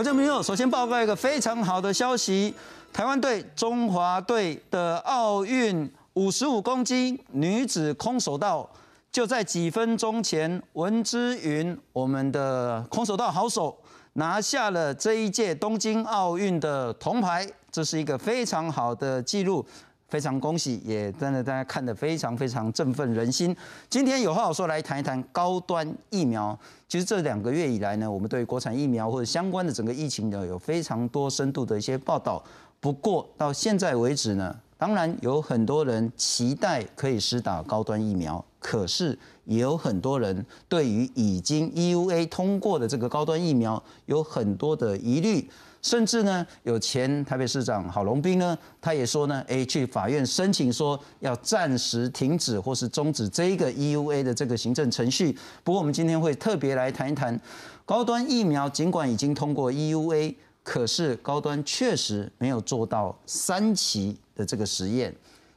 [0.00, 2.54] 观众朋友，首先报告一个非常好的消息：
[2.90, 8.66] 台湾队中华队的奥运五十五公斤女子空手道，
[9.12, 13.76] 就在几分钟前，文之云我们的空手道好手
[14.14, 19.62] 拿下了这一届东京奥运的铜牌，这是一个非常好的记录。
[20.10, 23.56] 非常恭喜，也真的大家看得非常非常振奋人心。
[23.88, 26.58] 今天有话好说，来谈一谈高端疫苗。
[26.88, 32.42] 其实这两个月以来呢，我们对国产疫苗或者相关的整个疫情呢，有非常多深度的一些报道。
[32.80, 45.48] 不过到现在为止呢，当然有很多人期待可以施打高端疫苗，可是也有很多人对于已经 EUA 通过的这个高端疫苗有很多的疑虑。
[45.82, 55.34] 甚至呢，有前台北市长郝龙斌呢，他也说呢，哎，去法院申请说要暂时停止或是终止这一个 EUA 的这个行政程序。
[55.64, 57.40] 不过我们今天会特别来谈一谈
[57.86, 65.14] 高端疫苗，尽管已经通过 EUA，可是高端确实没有做到三期的这个实验，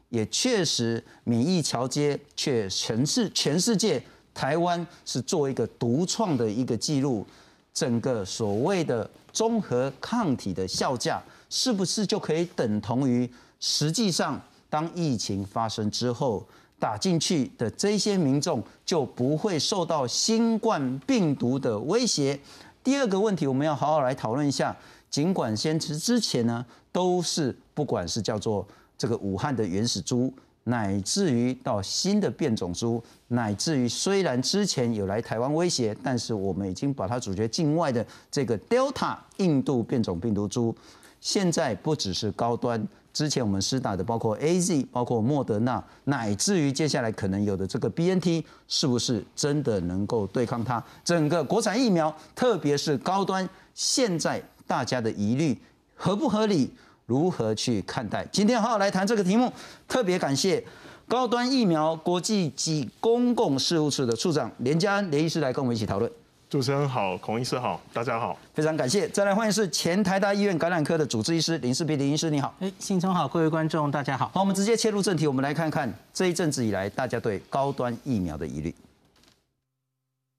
[0.08, 4.02] 也确实免疫桥接却全是全世界
[4.34, 7.28] 台湾是做一个独创的一个记录，
[7.74, 9.10] 整个所谓的。
[9.34, 14.40] 综合抗体的效价是不是就可以等同于实际上
[14.70, 16.48] 当疫情发生之后
[16.80, 22.40] 打进去的这些民众就不会受到新冠病毒的威胁？
[22.84, 24.76] 第二个问题我们要好好来讨论一下。
[25.10, 28.68] 尽管先之之前呢都是不管是叫做
[28.98, 30.34] 这个武汉的原始猪。
[30.66, 40.74] 乃至于到新的变种猪，乃至于虽然之前有来台湾威胁，但是我们已经把它阻绝境外的这个 Delta 印度变种病毒株，
[41.20, 50.82] 现在不只是高端，之前我们施打的包括 A Z，包括莫德纳，乃至于接下来可能有的这个 B N T，是不是真的能够对抗它？
[51.04, 55.60] 整个国产疫苗，特别是高端，现在大家的疑虑
[55.94, 56.74] 合不合理？
[57.06, 58.26] 如何去看待？
[58.32, 59.52] 今天好好来谈这个题目。
[59.88, 60.64] 特别感谢
[61.08, 66.12] 高端疫苗国际及公共事务处的处长连家安连医师来跟我们一起讨论。
[66.50, 69.10] 主持人好，孔医师好，大家好，非常感谢。
[69.10, 72.54] 再来欢迎是前台大医院感染科的主治医师林世斌林医师，你好。
[72.60, 74.30] 哎，新春好，各位观众大家好。
[74.32, 78.74] 好，我们直接切入正题，我们来看看这一阵子以来大家对高端疫苗的疑虑。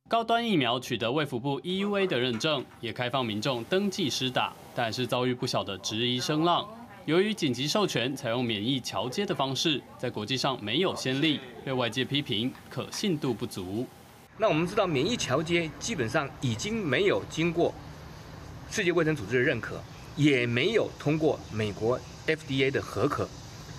[0.09, 6.67] 高端疫苗取得卫福部 EUA 的认证，也开放民众登记施打，但是遭遇不小的质疑声浪。
[7.07, 13.87] 由于紧急授权采用免疫桥接的方式，在国际上没有先例，被外界批评可信度不足。
[14.39, 17.73] 那我们知道，免疫桥接基本上已经没有经过
[18.71, 19.81] 世界卫生组织的认可，
[20.17, 23.29] 也没有通过美国 FDA 的核可，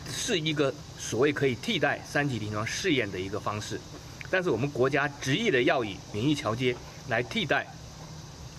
[0.07, 3.81] 是一个所谓可以替代三级临床试验的一个方式。
[4.29, 6.75] 但是我们国家执意的要以免疫桥接
[7.09, 7.65] 来替代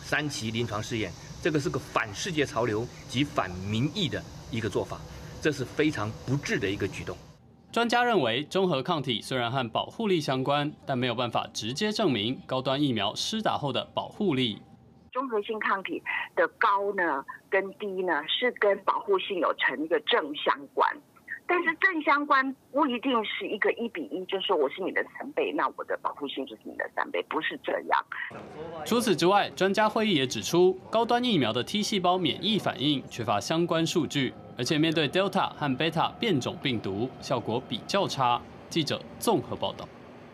[0.04, 1.12] 三期临床试验，
[1.46, 4.20] 这个是个反世界潮流及反民意的
[4.50, 4.98] 一个做法，
[5.40, 7.16] 这是非常不智的一个举动。
[7.70, 14.60] 专家认为，综合抗体虽然和保护力相关，但没有办法直接证明高端疫苗施打后的保护力。
[15.12, 16.02] 综合性抗体
[16.34, 20.96] 的高呢跟低呢，是跟保护性有成一个正相关。
[21.48, 28.04] 但是正相关不一定是一个一比一，就是说我是你的三倍，那我的保护性就是你的三倍，不是这样。
[28.84, 38.40] 除此之外，专家会议也指出，高端疫苗的 T 细胞免疫反应缺乏相关数据，而且面对 Delta 和 Beta 变种病毒效果比较差。
[38.68, 39.88] 记者综合报道。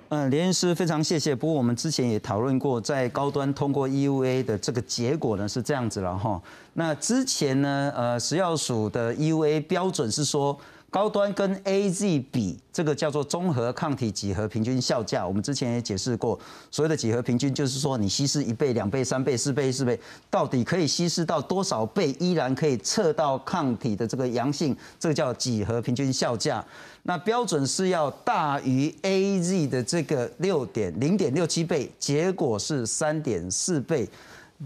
[0.08, 1.34] 嗯，连医师非常谢谢。
[1.34, 6.40] 不过我们之前也讨论过，在高端通过 EUA 的这个结果呢是这样子了哈。
[6.72, 10.58] 那之前呢，呃，食药署的 EUA 标准是说。
[10.92, 15.26] 高端跟 A Z 比，这个叫做综合抗体几何平均效价。
[15.26, 16.38] 我们之前也解释过，
[16.70, 19.98] 所谓的几何平均，就是说你稀释一倍、两倍、三倍、四倍、四倍，
[20.28, 26.62] 到底可以稀释到多少倍，依然可以测到抗体的这个阳性，这个叫几何平均效价。
[27.04, 34.06] 那标准是要大于 A Z 的这个六点零点六七倍，结果是三点四倍，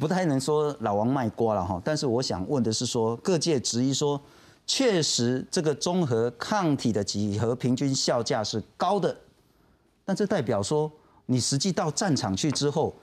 [0.01, 1.81] 不太能说老王卖瓜了哈。
[1.85, 4.21] 但是我想问的是，说各界质疑说。
[4.67, 9.17] 确实，这个综合抗体的几何平均效价是高的，
[10.05, 10.91] 但这代表说，
[11.27, 12.97] 你实际到战场去之后，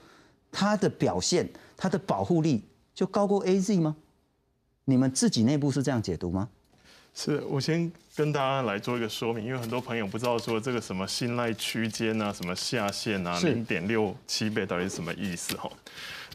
[0.52, 2.62] 它的表现、它的保护力
[2.94, 3.96] 就高过 A Z 吗？
[4.84, 6.50] 你们自己内部是这样解读吗？
[7.16, 15.72] 是我先跟大家来做一个说明，因为很多朋友不知道说这个什么信赖区间啊、什么下限啊、零点六七倍到底是什么意思哈？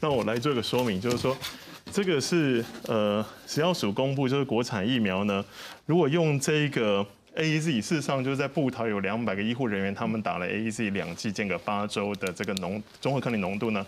[0.01, 1.37] 那我来做一个说明，就是说。
[1.93, 5.45] 这个是呃，食药署公布，就是国产疫苗呢，
[5.87, 7.05] 如果用这个
[7.35, 13.85] A Z，事实上就是在布桃有两百个医护人员，他们打了 A Z 两剂，间隔八周的这个浓综合抗体浓度呢，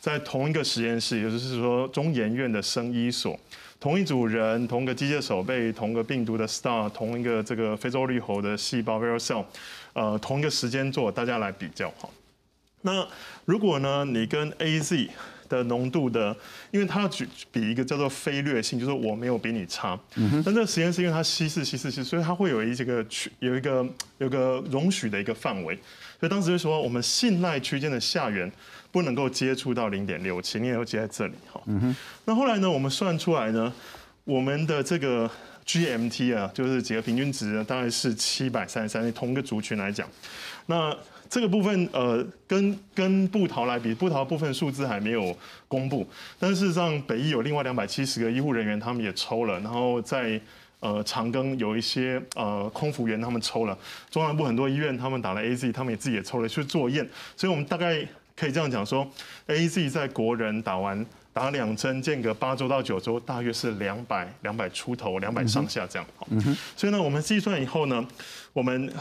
[0.00, 3.38] 在同一个实验室，也就是说中研院的生医所，
[3.78, 9.44] 同一组人，同一个机械手背，同一个病毒的 star，同一个这个非洲绿猴的细胞 v i r cell，
[9.92, 12.08] 呃，同一个时间做，大家来比较哈。
[12.84, 13.06] 那
[13.44, 15.08] 如果呢，你跟 A Z
[15.56, 16.34] 的浓度的，
[16.70, 19.98] 因为它要举比一个叫做非略性，就是我没有比你差。
[20.16, 23.86] 嗯但这个实验是因为它稀释、稀释、稀释，所以它会有一这个区有一个
[24.18, 25.78] 有个容许的一个范围。
[26.18, 28.50] 所以当时就说，我们信赖区间的下缘
[28.90, 31.60] 不能够接触到零点六七，你也要接在这里哈。
[31.66, 31.94] 嗯
[32.24, 33.72] 那后来呢，我们算出来呢，
[34.24, 35.30] 我们的这个
[35.66, 40.08] GMT 啊，就是几个平均值呢，大概是七百三十三，同一个族群来讲，
[40.66, 40.96] 那。
[41.32, 45.34] 这个部分呃，跟跟布桃来比，布桃部分数字还没有
[45.66, 46.06] 公布，
[46.38, 50.38] 但事实上北医有另外两百七十个医护人员，他们也抽了，然后在
[50.80, 53.78] 呃长庚有一些呃空服员他们抽了，
[54.10, 58.06] 中南部很多医院他们打了 A Z，他们也自己也抽了去做验，所以我们大概
[58.36, 59.10] 可以这样讲说
[59.46, 61.06] ，A Z 在国人打完。
[61.32, 66.06] 打两针，间隔八周到九周，大约是两百两百出头，两百上下这样。
[66.16, 66.26] 好，
[66.76, 68.06] 所以呢，我们计算以后呢，
[68.52, 68.92] 我们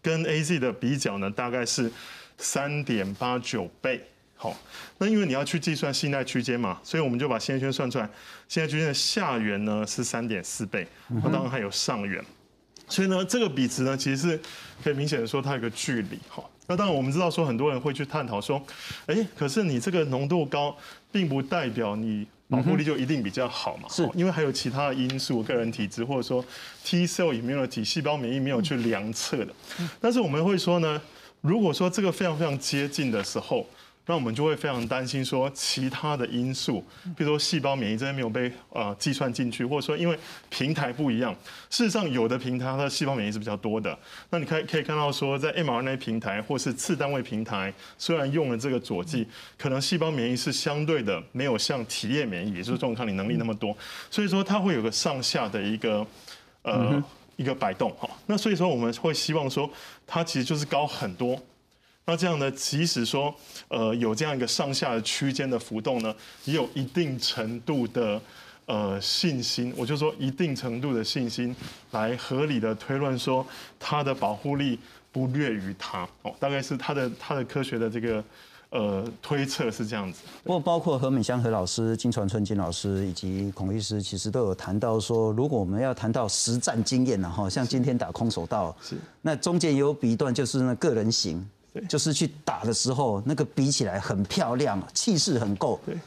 [0.00, 1.90] 跟 A Z 的比较呢，大概是
[2.38, 4.00] 三点八九倍。
[4.36, 4.56] 好，
[4.98, 8.08] 那因为你要去计算信赖区间嘛，所以我们就把信赖圈算出来，
[8.48, 12.24] 信赖区间的下缘呢是三点四倍，那当然还有上缘。
[12.88, 14.40] 所以呢，这个比值呢，其实是
[14.82, 16.18] 可以明显的说它有个距离。
[16.28, 18.62] 好，那当然我们知道说很多人会去探讨说，
[19.06, 20.74] 哎，可是你这个浓度高。
[21.12, 23.88] 并不代表你保护力就一定比较好嘛？
[23.88, 26.44] 是，因为还有其他的因素，个人体质或者说
[26.84, 29.52] T cell 有没有体细胞免疫没有去量测的。
[30.00, 31.02] 但是我们会说呢，
[31.40, 33.66] 如果说这个非常非常接近的时候。
[34.10, 36.84] 那我们就会非常担心，说其他的因素，
[37.16, 40.18] 比如说细胞免疫这边没有被呃计算进去，或者说因为
[40.48, 41.32] 平台不一样。
[41.70, 43.96] 事实上，有的平台它的细胞免疫是比较多的。
[44.30, 49.24] 那你可以可以看到说，在 mRNA 平台或是次单位平台，虽然用了这个佐剂，
[49.56, 53.72] 可能细胞免疫是相对的没有像体液免疫，也就是重抗体能力那么多。
[54.10, 56.04] 所以说它会有个上下的一个
[56.62, 57.00] 呃
[57.36, 58.10] 一个摆动哈。
[58.26, 59.70] 那所以说我们会希望说，
[60.04, 61.40] 它其实就是高很多。
[62.10, 62.50] 那这样呢？
[62.50, 63.32] 即使说，
[63.68, 66.12] 呃，有这样一个上下的区间的浮动呢，
[66.44, 68.20] 也有一定程度的
[68.66, 69.72] 呃信心。
[69.76, 71.54] 我就说一定程度的信心，
[71.92, 73.46] 来合理的推论说
[73.78, 74.76] 它的保护力
[75.12, 76.02] 不略于它。
[76.22, 78.24] 哦，大概是它的它的科学的这个
[78.70, 80.22] 呃推测是这样子。
[80.42, 91.48] 不过，包括何美香何老师、金传春金老师以及孔律师，其实都有谈到说，如果我们要谈到实战经验呢，哈，像今天打空手道，是那中间有比一段就是那个人型。
[91.88, 95.80] 就是去打的时候，那个比起来很漂亮，气势很够。
[95.86, 95.98] 对，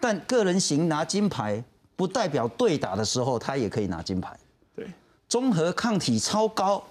[0.00, 1.62] 但个人型拿金牌，
[1.96, 4.36] 不代表对打的时候他也可以拿金牌。
[4.74, 4.86] 对，
[5.28, 6.82] 综合抗体超高，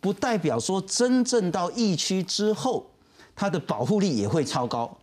[0.00, 2.86] 不代表说真正到疫区之后，
[3.34, 4.96] 他的保护力也会超高。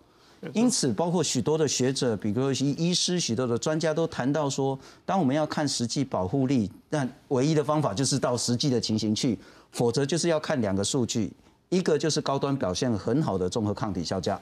[0.54, 9.38] 因此，包括许多的学者，比如说医师，许多的专家都谈到说，当我们要看实际保护力，但唯一的方法就是到实际的情形去，
[9.72, 11.32] 否则就是要看两个数据。
[11.72, 14.40] 一个就是高端表现很好的综合抗体效价，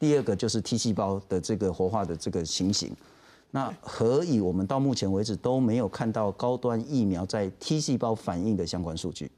[0.00, 2.92] 第二个就是 T 细胞的这个活化的这个情形。
[3.52, 9.30] 那何以我们到目前为止都没有看到高端疫苗在 T 细胞反应的相关数据？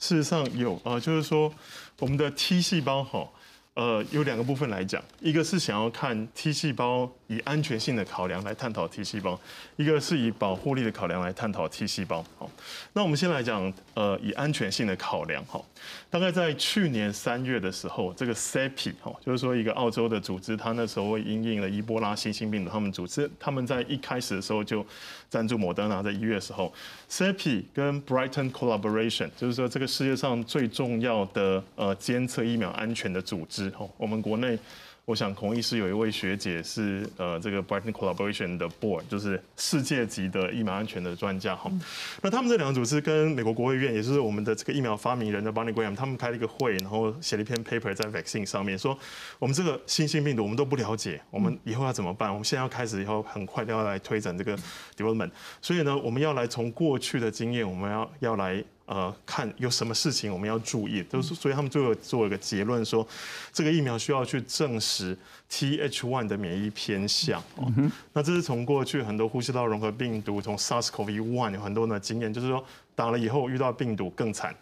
[0.00, 1.52] 事实上有啊，就是说
[2.00, 3.28] 我们的 T 细胞哈。
[3.74, 9.38] 呃，有两个部分来讲，一个是想要看 T 细胞以安全性的考量来探讨 T 细胞，
[9.76, 12.24] 一个是以保护力的考量来探讨 T 细胞。
[12.38, 12.48] 好，
[12.92, 15.44] 那我们先来讲，呃，以安全性的考量。
[15.46, 15.60] 哈，
[16.08, 24.86] 大概在去年三月的时候，这个 CEPI 哈，就是说一个澳洲的组织，它那时候因应了伊波拉新型病毒，他们组织他们在一开始的时候就
[25.28, 26.72] 赞助莫德纳，在一月的时候
[27.10, 33.72] ，CEPI 跟 Brighton Collaboration，就是说这个世界上最重要的呃监测疫苗安全的组织。
[33.78, 34.56] 哦，我们国内。
[35.06, 41.70] 我想孔医师有一位学姐是呃这个 Brighton Collaboration 的 board，就是世界级的疫苗安全的专家哈。
[42.22, 48.98] 那他们这两个组织跟美国国会院，也就是我们的这个疫苗发明人的 Bonnie Graham，他们开了一个会，然后写了一篇 paper 在 vaccine 上面，说
[49.38, 52.28] 我们这个新型病毒我们都不了解，我们以后要怎么办？
[52.28, 54.58] 我们现在要开始以后很快都要来推展这个
[54.96, 55.30] development，
[55.62, 63.06] 所以呢，我们要来从过去的经验，我们要要来呃看有什么事情我们要注意，都是所以他们最后做一个结论说，
[63.52, 65.16] 这个疫苗需要去证实。
[65.48, 67.72] T H one 的免疫偏向哦，
[68.12, 72.64] 那这是从过去很多呼吸道融合病毒，从 SARS-CoV one 有很多的经验，就是说
[72.96, 74.52] 打了以后遇到病毒更惨，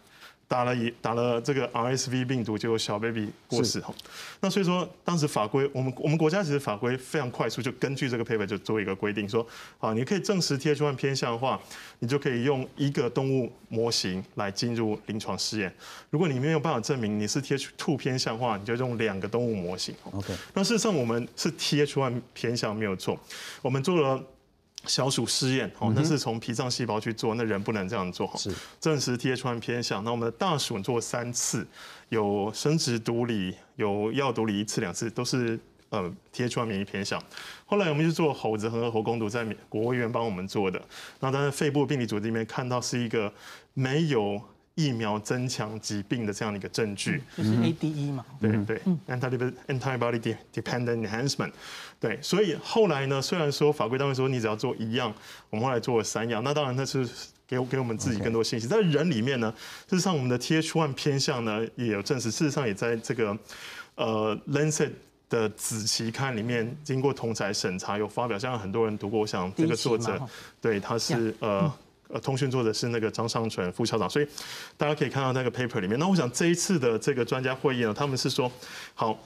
[0.47, 3.95] 打了也打了这个 RSV 病毒，结果小 baby 过世哈。
[4.41, 9.47] 那所以说，当时法规，我们我们国家其实法规非常快速，就根据这个 paper 就做一个规定，说
[9.79, 11.61] 啊，你可以证实 TH1 偏向的话，
[11.99, 15.75] 你就可以用一个动物模型来进入临床试验。
[16.11, 19.95] 如果你没有办法证明你是 TH2 偏向的话，你就用两个动物模型。
[20.13, 20.35] OK。
[20.53, 23.19] 那事实上我们是 TH1 偏向没有错，
[23.63, 24.23] 我们做了。
[24.87, 30.03] 小鼠试验，哦，那是从脾脏细胞去做，那人不能这样做，是证实 TH1 偏向。
[30.05, 31.67] 那我们的大鼠做三次，
[32.09, 35.59] 有生殖毒理，有药毒理一次两次，都是
[35.91, 37.23] 呃 TH1 免疫偏向。
[37.67, 40.81] 后来我们就做猴子和猴攻毒，在国务院帮我们做的。
[41.21, 43.33] 那当然肺部病理组织里面看到是一个
[43.75, 44.41] 没有。
[44.77, 48.25] 疫苗增强疾病的这样的一个证据，就是 ADE 嘛？
[48.41, 51.53] 对对，antibody antibody dependent enhancement。
[52.01, 55.15] 对，所以后来呢，虽然说法规单位说你只要做一样，
[55.51, 57.09] 我们后来做了三样，那当然那是
[57.47, 58.67] 给给我们自己更多信息。
[58.67, 59.55] 在人里面呢，
[59.89, 63.39] 事实上我们的 TH1 偏向呢也有证实，事实上也在这个
[63.95, 64.91] 呃 Lancet
[65.29, 69.21] 的子期刊里面经过同台审查有发表，像很多人读过。
[69.21, 70.21] 我想这个作者
[70.61, 71.73] 对他是呃。
[72.15, 74.29] 呃，通讯做的是那个张尚存副校长，所以
[74.77, 75.99] 大家可以看到那个 paper 里面。
[75.99, 78.49] 那我想这一次的这个专家会议呢，他们是说，
[78.95, 79.19] 好，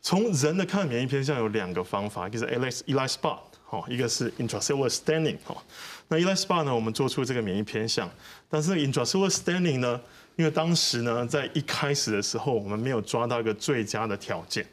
[0.00, 5.64] 从人的看免疫偏向有两个方法，一个是 ELIS ELISpot，好，一个是 intracellular staining，好。
[6.06, 8.08] 那 ELISpot 呢，我们做出这个免疫偏向，
[8.48, 10.00] 但是 intracellular staining 呢，
[10.36, 14.64] 因为当时呢，在一开始的时候，我们没有抓到一个最佳的条件。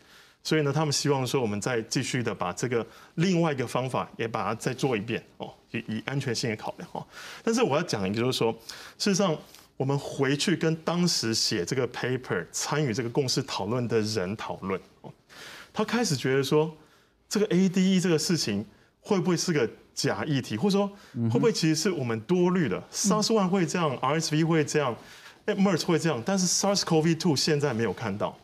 [0.42, 7.06] 所以呢，他们希望说我们再继续的把这个另外一个方法也把它再做一遍哦，以以安全性的考量哦。
[7.44, 8.52] 但是我要讲一个，就是说，
[8.98, 9.38] 事实上
[9.76, 15.12] 我们回去跟当时写这个 paper、参与这个共识讨论的人讨论哦，
[15.74, 16.76] 他开始觉得说，
[17.28, 18.66] 这个 ADE 这个事情
[19.02, 20.88] 会不会是个假议题，或者说
[21.30, 24.96] 会不会其实是我们多虑了？SARS-1 会这样，RSV 会这样
[25.46, 28.38] ，MERS 会这样，但是 SARS-CoV-2 现在没有看到。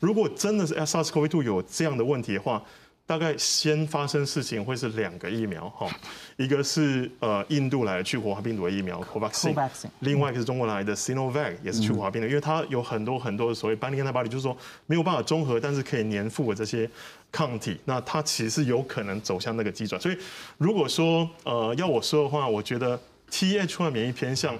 [0.00, 2.62] 如果真的是 SARS-CoV-2 有这样的问题的话，
[3.06, 5.88] 大概先发生事情会是两个疫苗哈，
[6.36, 9.54] 一个是呃印度来的去活化病毒的疫苗 Covaxin，
[10.00, 14.56] 另外一个是中国来的 Sinovac 也是去活化病毒，因为它有很多很多的所谓 binding antibody，就是说
[14.86, 16.90] 没有办法中和，但是可以粘附的这些
[17.30, 20.00] 抗体，那它其实是有可能走向那个机转。
[20.00, 20.18] 所以
[20.58, 24.58] 如果说呃要我说的话，我觉得 Th1 免疫偏向。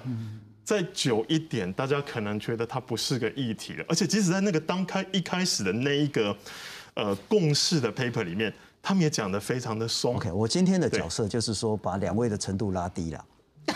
[0.67, 3.85] 再久一点，大家可能觉得它不是个议题了。
[3.87, 6.35] 而且，即使在那个当开一开始的那一个
[6.93, 10.17] 呃共识的 paper 里面，他们也讲得非常的松。
[10.17, 13.25] OK，我今天的角色就是说，把两位的程度拉低了。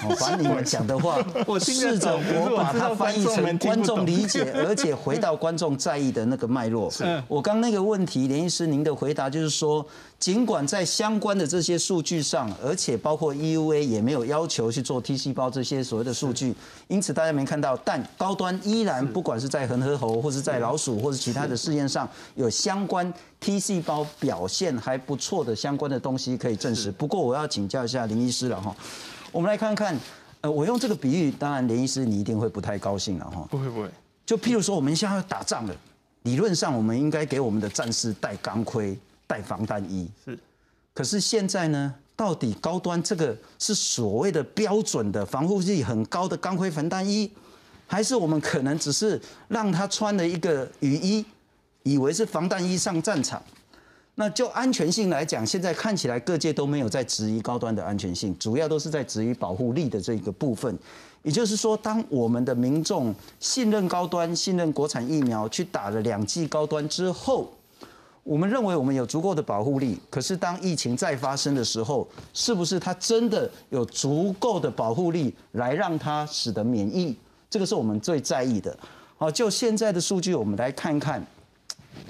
[0.08, 1.18] 我把你们讲的话，
[1.60, 6.92] 试着我把它翻译成观众理解， 而且回到观众在意的那个脉络。
[7.28, 9.86] 我刚那个问题，连医师您的回答就是说，
[10.18, 16.56] 尽管在相关的这些数据上，而且包括 EUA 也没有要求去做 T 细胞这些所谓的数据，
[16.88, 26.90] 因此大家没看到，但高端依然不管是在恒河猴或是在老鼠或者其他的试验上有相关 T 细胞表现还不错的相关的东西可以证实。
[26.92, 28.76] 不过我要请教一下林医师了哈。
[29.32, 29.98] 我们来看看，
[30.42, 33.48] 呃，我用这个比喻，当然连医师你一定会不太高兴了哈。
[33.50, 33.90] 不会不会。
[34.26, 35.76] 就譬如说，我们现在要打仗了，
[36.24, 40.10] 理论上我们应该给我们的战士戴钢盔、戴防弹衣。
[40.26, 40.38] 是。
[40.94, 47.32] 可是现在呢，到底高端这个是所谓的标准的防护力很高的钢盔防弹衣，
[47.88, 51.26] 还是我们可能只是让他穿了一个雨衣，
[51.84, 53.42] 以为是防弹衣上战场？
[54.16, 60.78] 那就安全性来讲，现在看起来各界都没有在质疑高端的安全性，主要都是在质疑保护力的这个部分。
[61.24, 67.52] 也就是说，当我们的民众信任高端、信任国产疫苗，去打了两剂高端之后，
[68.24, 69.98] 我们认为我们有足够的保护力。
[70.10, 77.16] 可是当疫情再发生的时候，是不是它真的有足够的保护力来让它使得免疫？
[77.50, 78.78] 这个是我们最在意的。
[79.18, 81.26] 好，就现在的数据，我们来看看。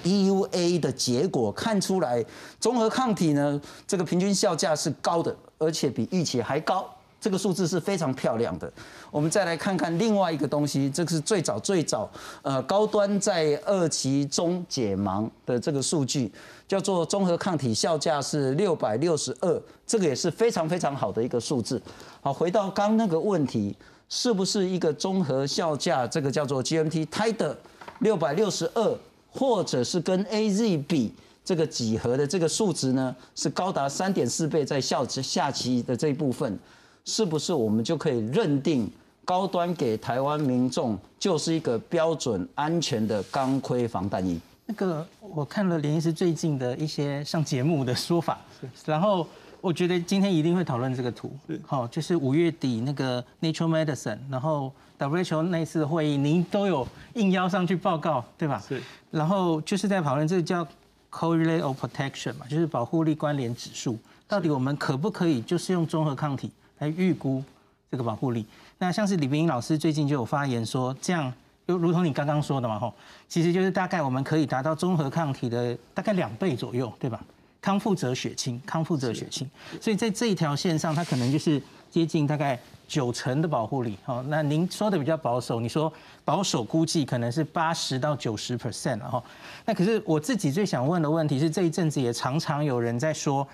[0.04, 2.24] EUA 的结果看出来，
[2.60, 6.88] 综合抗体呢，这个平均效价是高的，而且比预期还高，
[7.20, 8.72] 这个数字是非常漂亮的。
[9.10, 12.10] 我们再来看看另外一个东西，这个是最早最早，
[12.42, 16.32] 呃，高端在二期中解盲的这个数据，
[16.66, 21.80] 叫做综合抗体效价是六百六十二，这个也是非常非常好的一个数字。
[22.22, 23.76] 好，回到刚那个问题，
[24.08, 26.06] 是不是一个综合效价？
[26.06, 27.56] 这个叫做 GMT 胎的
[27.98, 28.98] 六百六十二。
[29.32, 31.12] 或者是跟 A Z 比
[31.44, 36.58] 这个几何的这个数值呢，是高达三点四倍，在校期下棋的这一部分，
[37.04, 38.90] 是不是我们就可以认定
[39.24, 44.40] 高端给台湾民众就是一个标准安全的钢盔防弹衣？
[44.66, 48.38] 那个我看了连医师最近的一些上节目的说法，
[48.86, 49.26] 然后
[49.62, 58.60] 我觉得今天一定会讨论这个图是，好，就是五月底那个 Nature Medicine，然后 WHO 那次会议，您都有应邀上去报告，对吧？
[58.68, 58.82] 是。
[59.12, 60.66] 然后就是在讨论这个叫
[61.12, 66.50] Correlate of Protection 嘛，就是保护力关联指数，到底我们可不可以就是用综合抗体
[66.80, 67.40] 来预估
[67.88, 68.44] 这个保护力？
[68.78, 71.32] 那像是李冰英老师最近就有发言说，这样
[71.68, 72.92] 就如同你刚刚说的嘛，吼，
[73.28, 77.22] 其实就是大概我们可以达到综合抗体的大概两倍左右，对吧？
[77.62, 79.48] 康复者血清，康复者血清，
[79.80, 83.96] 所以在这一条线上，它可能就是接近大概九成的保护力。
[84.02, 85.90] 好，那您说的比较保守，你说
[86.24, 89.22] 保守估计可能是八十到九十 percent 了哈。
[89.64, 93.46] 那可是我自己最想问的问题是，这一阵子也常常有人在说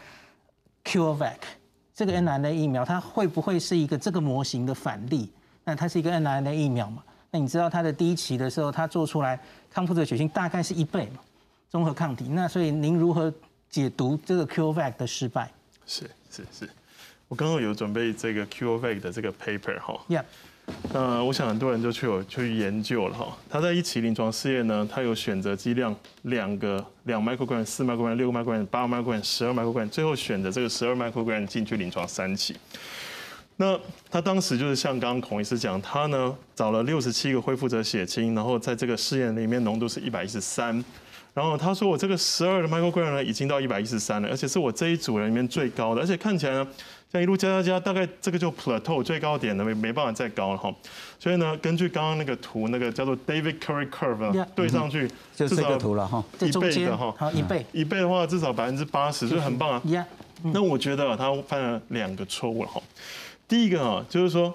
[0.84, 1.36] ，CureVac
[1.94, 5.30] 这个 mRNA 疫苗，它会不会是一个这个模型的反例？
[5.64, 7.02] 那它是一个 mRNA 疫苗嘛？
[7.30, 9.38] 那你知道它的第一期的时候，它做出来
[9.70, 11.20] 康复者血清大概是一倍嘛，
[11.68, 12.24] 综合抗体。
[12.28, 13.30] 那所以您如何？
[13.70, 15.50] 解读这个 CureVac 的失败
[15.86, 16.68] 是是是，
[17.28, 20.24] 我刚刚有准备这个 CureVac 的这个 paper 哈，Yeah，
[20.92, 23.36] 呃，我想很多人就去有去研究了哈。
[23.48, 32.56] 他在一期临床试验呢，他有选择剂量两个两 microgram、四 microgram、六 microgram、八 microgram、十二 microgram，最后选择这个十二 microgram 进去临床三期。
[33.56, 33.78] 那
[34.10, 40.84] 他当时就是像刚刚孔医师讲，他呢找了六十七个恢复者血清，然后在这个试验里面浓度是一百一十三。
[41.38, 46.66] 然后他说我这个十二的 microgram 呢已经到一百一十三了，而且是我这一组人里面最高的，而且看起来呢，
[47.12, 50.74] 像一路加加加，大概这个就 plateau 最高点了，没没办法再高了哈。
[51.16, 59.80] 所以呢，根据刚刚那个图，那个叫做 David Curry Curve 对上去，就这个图了哈，一倍的哈，好一倍，一倍的话至少百分之八十，所以很棒啊。
[60.42, 62.82] 那我觉得他犯了两个错误了哈。
[63.46, 64.52] 第一个啊，就是说。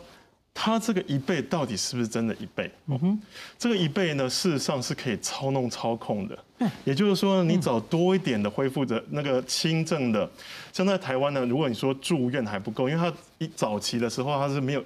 [0.54, 2.72] 它这个一倍到底是不是真的一倍？
[2.88, 3.20] 嗯哼，
[3.58, 6.38] 这个一倍呢，事实上是可以操弄操控的。
[6.86, 10.30] 也就是说，你找多一点的恢复者，那个轻症的，
[10.72, 14.84] 像在台湾呢，如果你说住院还不够，因为他一早期的时候他是没有。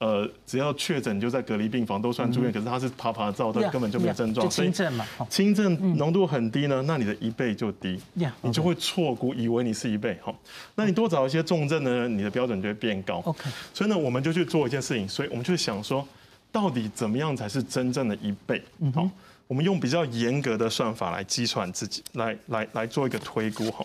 [0.00, 8.00] 呃，只要确诊就在隔离病房都算住院，可是他是爬爬照，的根本就没有症状，轻症嘛，轻症浓度很低呢，那你的一倍就低，
[8.40, 10.34] 你就会错估，以为你是一倍，好，
[10.74, 13.20] 那你多找一些重症的，你的标准就会变高。
[13.26, 16.08] OK，所以呢，我们就去做一件事情，所以我们就想说，
[16.50, 18.62] 到底怎么样才是真正的一倍？
[18.94, 19.06] 好，
[19.46, 23.84] 我们用比较严格的算法来计算自己，来来来做一个推估，哈。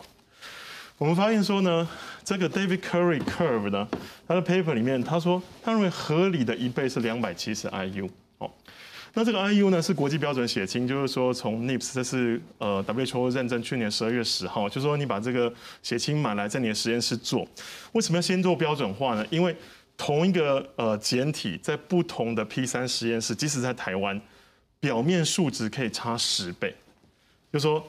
[0.98, 1.86] 我们发现说呢，
[2.24, 3.86] 这个 David Curry Curve 呢，
[4.26, 8.50] 他的 paper 里面他说，他认为合理的一倍是两百七十 IU 哦。
[9.14, 15.54] 那这个 IU 呢是国际标准血清，就是说从 NIPS 这是呃 WHO 认证，去年十二月十号，就说你把这个
[15.84, 17.46] 血清买来在你的实验室做，
[17.92, 19.28] 为什么要先做标准化呢？
[19.30, 19.54] 因为
[19.98, 24.22] 同一个呃简体在不同的 P 三实验室，即使在台湾，
[24.80, 26.74] 表面数值可以差十倍，
[27.52, 27.86] 就说。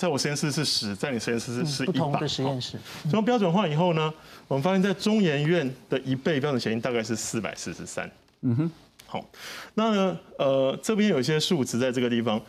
[0.00, 1.92] 在我实验室是十，在你实验室是是一百。
[1.92, 2.78] 不同的实验室。
[3.10, 4.10] 从标准化以后呢，
[4.48, 8.10] 我们发现，在中研院的一倍标准血清大概是四百四十三。
[8.40, 8.70] 嗯哼。
[9.04, 9.22] 好，
[9.74, 12.40] 那呢，呃，这边有一些数值在这个地方，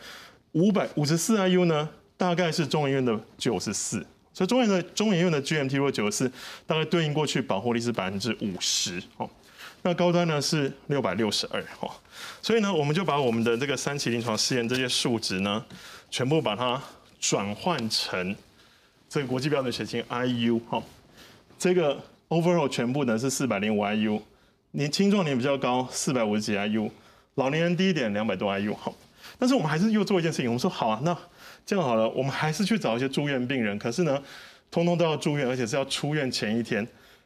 [0.54, 3.98] 五百五十四 IU 呢，大概是中研院的九十四。
[4.34, 6.32] 所以中研的中研院的 GMT 如果九十四，
[6.66, 9.04] 大概对应过去保护率是百分之五十。
[9.18, 9.30] 哦，
[9.82, 11.62] 那高端呢是六百六十二。
[11.82, 11.92] 哦，
[12.42, 15.62] 所以呢，我们就把我们的这个三期临床试验这些数值呢，
[16.10, 16.82] 全部把它。
[17.22, 18.36] 转换成
[19.08, 20.84] 这个国际标准血清 IU 哈，
[21.58, 21.98] 这个
[22.30, 24.20] overall 全部呢是四百零五 IU，
[24.72, 26.90] 年青壮年比较高四百五十几 IU，
[27.36, 28.92] 老年人低一点两百多 IU 哈。
[29.38, 31.16] 但是我们还是又做一件事情，我们说好啊，那
[31.66, 34.22] 这样好了，我们还是去找一些住院病人，可是呢，
[34.72, 36.86] 通通都要住院，而且是要出院前一天。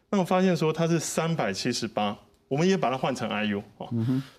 [0.10, 3.90] 那我发现说他是三百七十八，我们也把它换成 IU 哦，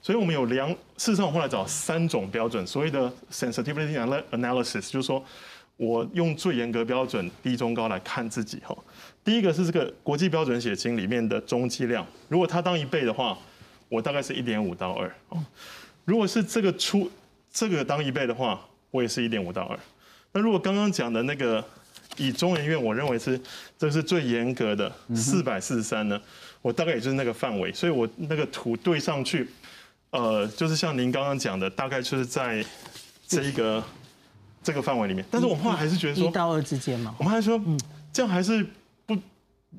[0.01, 3.97] 所以我们有两，事实上我后来找三种标准，所谓的 sensitivity
[4.31, 5.25] analysis，就是说。
[5.79, 8.75] 我用最严格标准低中高来看自己哈。
[9.23, 13.37] 第一个是这个国际标准血清里面的中剂量，如果它当一倍的话，
[13.91, 15.39] 我大概是一点五到二哦。
[16.07, 17.11] 如果是这个出
[17.53, 18.59] 这个当一倍的话，
[18.91, 19.79] 我也是一点五到二。
[20.33, 21.63] 那如果刚刚讲的那个
[22.17, 23.39] 以中研院我认为是
[23.77, 26.19] 这是最严格的四百四十三呢，
[26.63, 29.49] 我大概也就是那个范围，所以我那个图对上去，
[30.11, 32.65] 呃，就是像您刚刚讲的，大概就是在
[33.27, 33.83] 这一个。
[34.63, 37.79] 这个范围里面，但是我们后来还是觉得说一到二之间嘛，我们还说，嗯，
[38.13, 38.67] 这样还是
[39.07, 39.17] 不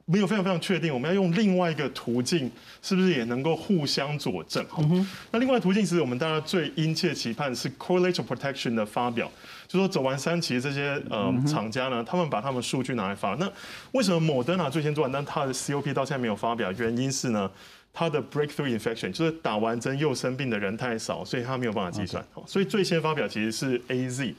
[0.05, 2.49] 没有非常非常确定，我们要用另外一个途径，
[2.81, 4.65] 是不是也能够互相佐证？
[4.77, 9.29] 嗯那另外途径其实我们大家最殷切期盼是 correlation protection 的发表，
[9.67, 13.35] 就说走完三期这些呃厂家呢，他们把他们数据拿来发。
[13.35, 13.51] 那
[13.91, 16.71] 为什么莫德纳最先做完，但它的 COP 到现在没有发表？
[16.71, 17.51] 原因是呢，
[17.93, 22.25] 它的 breakthrough infection 就是打完针又生病的人太少，所以他没有办法计算。
[22.45, 24.33] 所以最先发表其实是 AZ。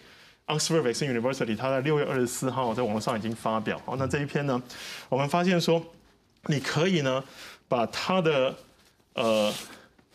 [0.48, 3.78] Oxford Vaccine University，它在六月二十四号在网络上已经发表。
[3.84, 4.62] 好，那这一篇呢，
[5.10, 5.84] 我们发现说，
[6.46, 7.22] 你可以呢
[7.68, 8.54] 把它的
[9.12, 9.52] 呃，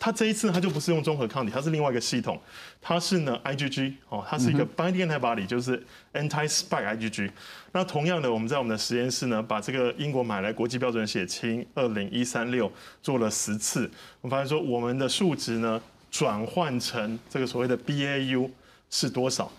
[0.04, 2.38] 它这一次它就不是用综合抗体，它是另外一个系统，
[2.78, 7.30] 它是呢 IgG 哦，它是一个 binding antibody，就是 anti-spike IgG。
[7.72, 13.90] 那同样的，我们在我们的实验室呢，把这个英国买来国际标准血清二零一三六做了十次，
[14.20, 18.50] 我们发现说我们的数值呢转换成这个所谓的 BAU
[18.90, 19.50] 是多少？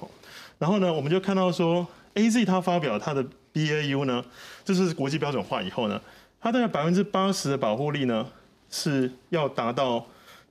[0.59, 4.23] 然后呢，我们就看到说，A Z 它发表它的 B A U 呢，
[4.63, 5.99] 就是国际标准化以后呢，
[6.39, 8.27] 它大概百分之八十的保护力呢
[8.69, 10.05] 是要达到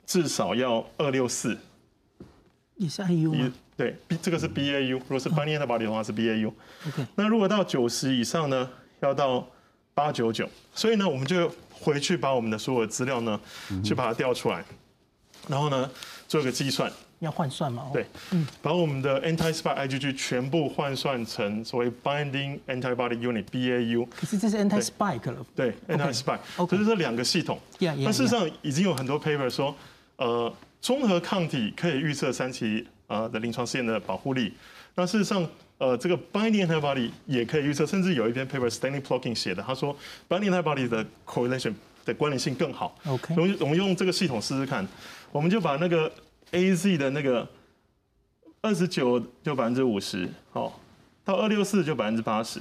[0.06, 1.56] 至少要二六四。
[2.76, 3.52] 也是 I U 吗？
[3.76, 6.54] 对，B 这个是 B A U，如果是 binding antibody 的话是 B A U。
[6.88, 7.06] OK。
[7.14, 8.68] 那如果到九十以上呢，
[9.00, 9.46] 要到
[9.94, 10.48] 八九九。
[10.74, 13.40] 所以呢，我们就回去把我们的所有的资料呢，
[13.84, 14.64] 去把它调出来，
[15.48, 15.90] 然后呢
[16.26, 16.92] 做一个计算。
[17.20, 17.88] 要换算嘛？
[17.92, 24.06] 对，嗯，把我们的 anti-spike IgG 全部换算成所谓 binding antibody unit BAU。
[24.10, 25.46] 可是这是 anti-spike 了。
[25.56, 27.58] 对，anti-spike，可是这两个系统。
[27.78, 29.74] 那事实上已经有很多 paper 说，
[30.16, 34.52] 呃，综合抗体可以预测三期呃的临床试验的保护力。
[34.94, 35.46] 那事实上，
[35.78, 39.96] 呃，这个 binding antibody 也可以预测，甚至有一篇 paper Stanley Plotkin 写的，他说
[40.28, 41.74] binding antibody 的 correlation
[42.04, 42.96] 的关联性更好。
[43.06, 44.86] OK，我们我们用这个系统试试看，
[45.32, 46.10] 我们就把那个。
[46.50, 47.48] A Z 的那个
[48.60, 50.78] 二十九就百分之五十，好，
[51.24, 52.60] 到二六四就百分之八十，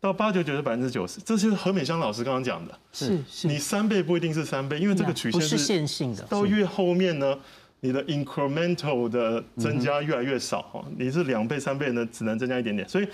[0.00, 2.78] 到八九九是百分之九十，这就是何美香老师刚刚讲的。
[2.92, 6.22] 是是，你三倍不一定是三倍，因为这个曲线是线性的。
[6.24, 7.36] 到越后面呢，
[7.80, 12.88] 你的 incremental 的增加越来越少哈，你是两倍三倍呢，只能增加一点点。
[12.88, 13.08] 所以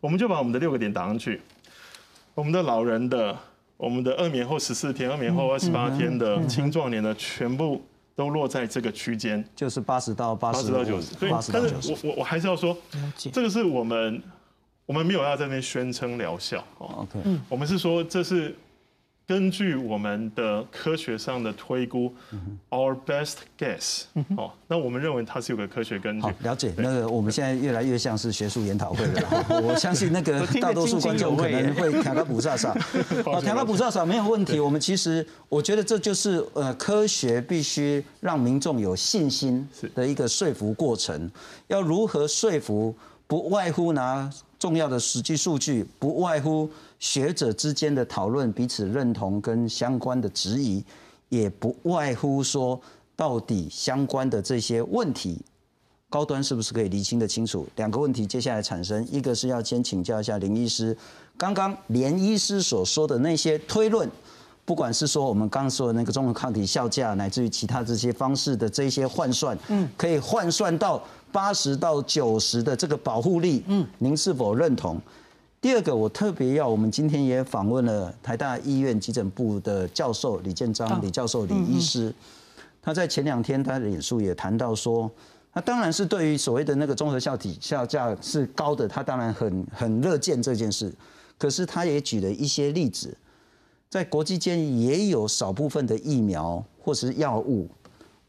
[0.00, 1.40] 我们就把我们的六个点打上去，
[2.34, 3.36] 我们的老人的，
[3.76, 7.82] 我们的二年后十四天，二年后二十八天的青壮年的全部。
[8.18, 11.14] 都落在这个区间，就是八十到八十到九十。
[11.14, 12.76] 对，但是我我我还是要说，
[13.16, 14.20] 这个是我们
[14.88, 16.64] 我们没有要在那边宣称疗效。
[16.78, 18.56] OK，我们是说这是。
[19.28, 22.10] 根据我们的科学上的推估
[22.70, 24.04] ，our best guess，
[24.38, 26.22] 哦，那我们认为它是有个科学根据。
[26.22, 26.72] 好，了解。
[26.78, 29.60] 那个我们现在越来越像是学术研讨会了。
[29.62, 32.74] 我相信那个大多数观众可能会调到补上上。
[33.22, 34.58] 好，调到补上上没有问题。
[34.58, 41.30] 我们其实我觉得这就是呃科学必须让民众有信心的一个说服过程。
[41.66, 42.96] 要如何说服？
[43.26, 46.68] 不外乎拿重要的实际数据，不外乎。
[47.00, 50.84] 学者之间的讨论，彼此认同跟相关的质疑，
[51.28, 52.80] 也不外乎说，
[53.14, 55.40] 到底相关的这些问题，
[56.10, 57.64] 高端是不是可以厘清的清楚？
[57.76, 60.96] 两个问题接下来产生，一个是要先请教一下林医师，
[61.36, 64.10] 刚刚连医师所说的那些推论，
[64.64, 71.00] 不管是说我们刚刚说的那个综合抗体效价，乃至于其他这些方式的这些换算，嗯，可以换算到
[71.32, 75.00] 八十到九十的这个保护力，嗯，您是否认同？
[75.60, 82.14] 第二个，我特别要，我们今天也访问了台大医院急诊部的教授李建章李教授李医师，
[82.80, 85.10] 他在前两天他的演述也谈到说，
[85.52, 90.94] 他当然是对于所谓的那个综合效体效价是高的，他当然很很乐见这件事，
[91.36, 93.16] 可是他也举了一些例子，
[93.90, 97.68] 在国际间也有少部分的疫苗或是药物，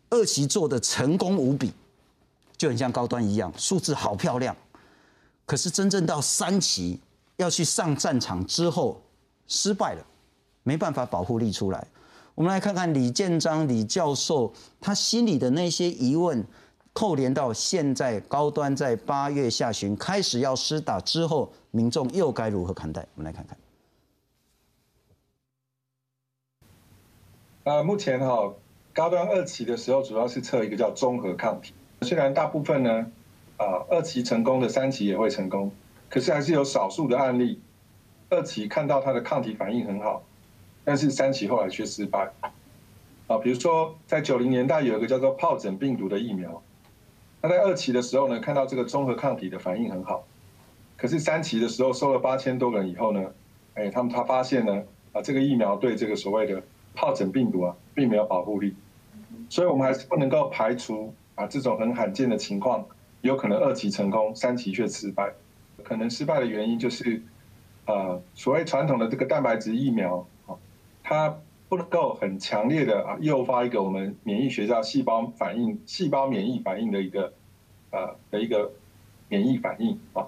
[0.10, 1.72] 二期做的成功无比，
[2.60, 4.56] 就很像高端一样，数字好漂亮，
[5.48, 7.00] 可是真正到三期。
[7.38, 9.02] 要去上战场之后
[9.48, 10.06] 失败了，
[10.64, 11.88] 没办法保护力出来。
[12.36, 16.46] 我们来看看李建章李教授他心里的那些疑问，
[16.92, 23.08] 扣连到现在高端在八月下旬开始要施打之后，民众又该如何看待？
[23.16, 23.58] 我们来看看。
[27.64, 28.54] 呃，目前哈
[28.94, 31.74] 高端二期的时候，主要是测一个叫综合抗体。
[32.02, 33.06] 虽然大部分呢，
[33.58, 35.72] 啊二期成功的，三期也会成功。
[36.10, 37.62] 可是还是有少数的案例，
[38.30, 40.24] 二期看到它的抗体反应很好，
[40.84, 42.32] 但是三期后来却失败。
[43.28, 46.64] 啊，比如说在九零年代有一个叫做疱疹病毒的疫苗，
[47.42, 50.26] 它在二期的时候呢，看到这个综合抗体的反应很好，
[50.98, 53.24] 可是三期的时候收了八千多个人以后呢，
[53.76, 56.64] 哎，他们他发现呢，啊，这个疫苗对这个所谓的
[56.96, 58.74] 疱疹病毒啊，并没有保护力，
[59.48, 62.86] 所以我们还是不能够排除啊这种很罕见的情况，
[63.22, 65.32] 有可能二期成功，三期却失败。
[65.84, 67.22] 可能失败的原因就是，
[67.86, 70.56] 呃，所谓传统的这个蛋白质疫苗啊，
[71.02, 77.32] 它不能够很强烈的啊诱发一个我们免疫学叫细胞反应、细胞免疫反应的一个
[77.92, 78.74] 呃的一个
[79.30, 80.28] 免疫反应啊，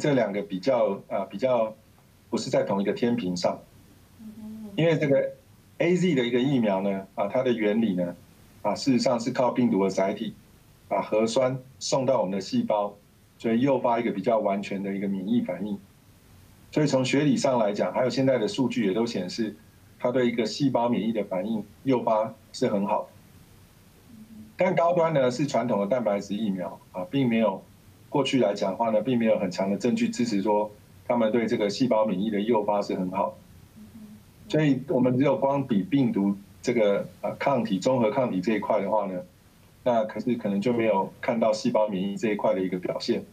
[0.00, 1.72] 这两个比较啊比较
[2.28, 3.60] 不是在同一个天平上，
[4.74, 5.30] 因为这个
[5.78, 8.16] A Z 的一个疫苗呢啊，它的原理呢
[8.62, 10.34] 啊事实上是靠病毒的载体
[10.88, 12.94] 把核酸送到我们的细胞。
[13.38, 15.76] 所以诱发一个比较完全的一个免疫反应。
[16.70, 19.56] 所以从学理上来讲，还有现在的数据也都显示，
[19.98, 23.08] 它对一个细胞免疫的反应诱发是很好的。
[24.56, 27.60] 但高端呢是传统的蛋白质疫苗啊，并没有
[28.08, 30.70] 过去来讲话呢，并没有很强的证据支持说
[31.08, 33.36] 他们对这个细胞免疫的诱发是很好。
[34.48, 39.20] 所以我们只有光比病毒这个呃抗体综合抗体这一块的话呢，
[39.82, 43.24] 那可是可能就没有看到细胞免疫这一块的一个表现。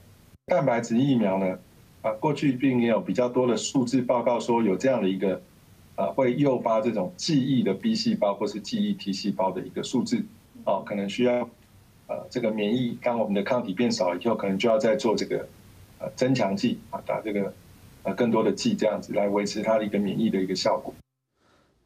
[0.47, 1.59] 蛋白质疫苗呢，
[2.01, 5.39] 啊过去并没有比较多的数字报告说有这样的一个
[5.95, 10.25] 啊会诱发这种记忆的 B 细胞或是记忆 T 细胞的一个数字。
[10.65, 11.49] 哦，可能需要
[12.07, 15.47] 呃这个免疫，当我们的抗体变少以后，可能就要再做这个
[15.99, 17.53] 呃增强剂啊，打这个
[18.03, 20.93] 呃更多的剂，这样子来维持它的一个免疫的一个效果。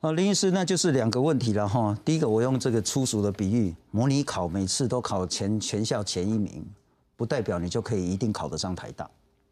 [0.04, 1.98] 啊，林医师，那就是两个问题了哈。
[2.04, 6.62] 第一个，我用这个粗俗的比喻，模拟考每次都考前全校前一名，
[7.16, 9.10] 不代表你就可以一定考得上台大，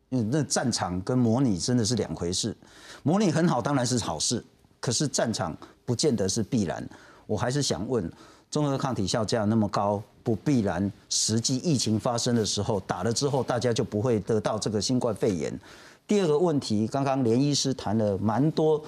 [0.10, 2.54] 因为那战场跟模拟真的是两回事。
[3.02, 4.44] 模拟很好，当然是好事，
[4.82, 6.86] 可是战场不见得是必然。
[7.26, 8.12] 我还是想问。
[8.50, 15.58] 综合抗体效价那么高，不必然实际疫情发生的时候打了之后，大家就不会得到这个新冠肺炎。
[16.06, 18.84] 第二个问题，刚刚连医师谈了蛮多，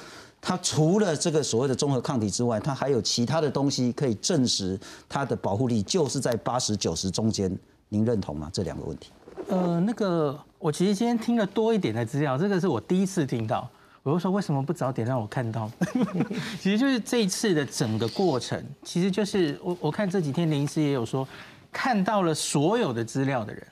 [0.46, 4.78] 他除了这个所谓的综合抗体之外，它还有其他的东西可以证实
[5.08, 8.50] 它的保护力就是在八十九十中间，您认同吗？
[8.52, 9.10] 这两个问题？
[9.48, 13.70] 呃，那个我其实今天听了多一点的资料，这个是我第一次听到。
[14.04, 15.72] 我就说为什么不早点让我看到？
[16.60, 21.26] 其实就是这一次的整个过程，其实就是我我看这几天林医师也有说，
[21.72, 23.66] 看到了所有的资料的人，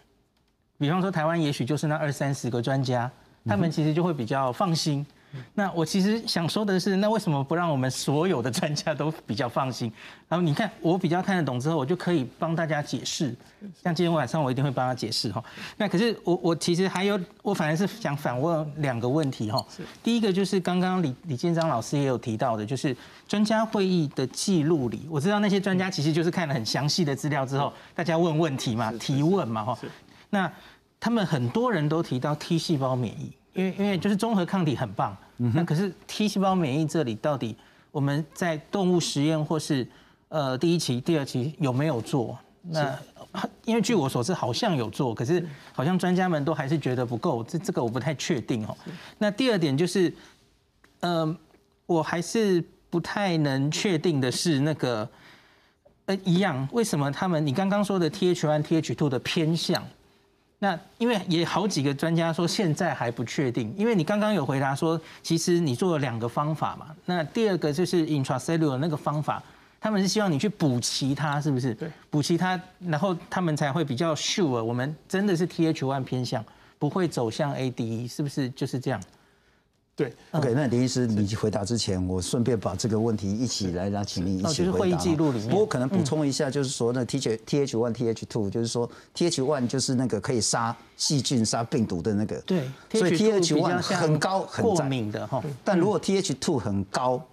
[0.78, 3.12] 比方说台湾也许就是那二三十个专家，
[3.46, 5.06] 他们其实就会比较放心。
[5.54, 9.92] 那我其实想说的是，那为什么不让我们所有的专家都比较放心？
[10.28, 13.36] 然后你看我比较看得懂之后，我就可以帮大家解释。
[13.84, 15.44] 像今天晚上我一定会帮他解释哈。
[15.78, 19.66] 那可是我我其实还有，我反而是想反问两个问题哈。
[20.04, 22.96] 第一个就是刚刚李李建章老师也有提到的，就是
[23.28, 29.78] 专家会议的记录里，我知道那些专家其实就是看了很详细的资料之后，大家问问题嘛，提问嘛哈。
[30.30, 30.52] 那
[31.00, 33.32] 他们很多人都提到 T 细胞免疫。
[33.54, 37.56] 因为因为就是综合抗体很棒，那可是 T 细胞免疫这里到底
[37.92, 39.88] 我们在动物实验或是
[40.30, 42.38] 呃第一期、第二期有没有做？
[42.64, 42.98] 那
[43.66, 48.76] 因为据我所知好像有做，可是好像专家们都还是觉得不够，这这个我不太确定哦。
[49.18, 50.14] 那第二点就是，
[51.00, 51.38] 呃，
[51.86, 55.10] 我还是不太能确定的是那个
[56.06, 59.82] 呃一样，为什么他们你刚刚说的 Th1、Th2 的偏向？
[60.64, 66.96] 那因为也好几个专家说现在还不确定，因为你刚刚有回答说，其实你做了两个方法嘛。
[67.06, 69.42] 那第二个就是 intracellular 那个方法，
[69.80, 71.74] 他们是希望你去补齐它，是不是？
[71.74, 76.46] 对，补齐它，然后他们才会比较 sure 我们真的是 Th1 偏向，
[76.78, 79.02] 不会走向 ADE，是不是就是这样？
[80.02, 84.80] 对，OK，那林医师，你回答之前，我顺便把这个问题一起来，让请你一起回答。
[84.80, 85.50] 会议记录里面。
[85.50, 92.42] 不过可能补充一下，就是说呢，T H T H one T H two，就是说 T H one 就是那个可以杀细菌、杀病毒的那个。
[92.42, 92.64] 对。
[92.94, 95.44] 所以 T H one 很高很过敏的哈。
[95.64, 97.24] 但如果 T H two 很高，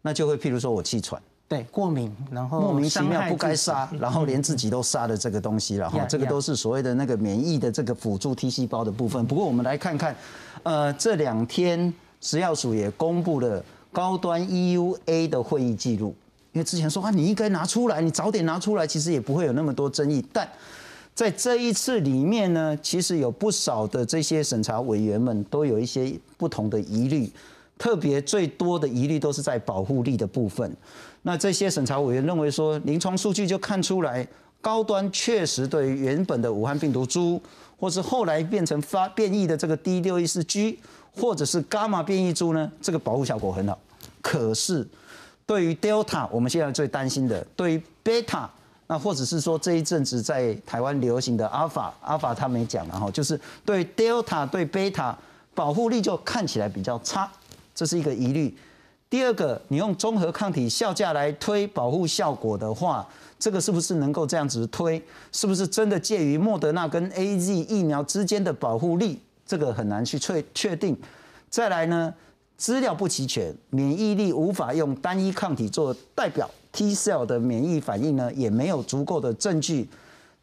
[0.00, 1.20] 那就会譬如说我气喘。
[1.48, 6.06] 对，过敏，然后莫名其妙不该杀，然后连自己都杀的这个东西了哈。
[6.08, 9.26] 这个都是所谓的那个免疫的这个辅助 T 细胞的部分。
[9.26, 10.16] 不过我们来看看，
[10.62, 11.92] 呃，这两天。
[12.20, 16.14] 食药署也公布了高端 EUA 的会议记录，
[16.52, 20.24] 因为之前说啊，你应该拿出来，你早点拿出来，其实也不会有那么多争议。
[20.32, 20.48] 但
[21.14, 27.30] 在这一次里面呢，其实有不少的这些审查委员们都有一些不同的疑虑，
[27.78, 30.76] 特别最多的疑虑都是在保护力的部分。
[31.22, 34.26] 那这些审查委员认为说，临床数据就看出来，
[34.60, 37.40] 高端确实对原本的武汉病毒株，
[37.78, 40.78] 或是后来变成发变异的这个 D 六一四 G。
[41.20, 42.70] 或者是伽马变异株呢？
[42.80, 43.78] 这个保护效果很好。
[44.20, 44.86] 可是
[45.44, 48.46] 对于 Delta，我们现在最担心的，对于 Beta，
[48.86, 55.14] 那或者是说这一阵子在台湾流行的 Alpha，Alpha 他没讲了哈，就是对 Delta 对 Beta
[55.54, 57.30] 保护力就看起来比较差，
[57.74, 58.56] 这是一个疑虑。
[59.08, 63.06] 第二个，你用综合抗体效价来推保护效果的话，
[63.38, 65.00] 这个是不是能够这样子推？
[65.30, 69.20] 是不是真的介于莫德纳跟 A Z 疫苗之间的保护力？
[69.46, 70.96] 这个很难去确确定，
[71.48, 72.12] 再来呢，
[72.56, 79.88] 资料不齐全，免疫力无法用单一抗体做代表，T cell 的免疫反应呢也没有足够的证据，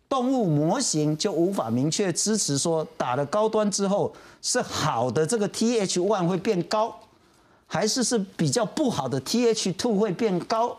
[0.07, 6.95] 动物模型就无法明确支持说打了高端之后是好的这个 Th one 会变高，
[7.67, 10.77] 还是是比较不好的 Th two 会变高，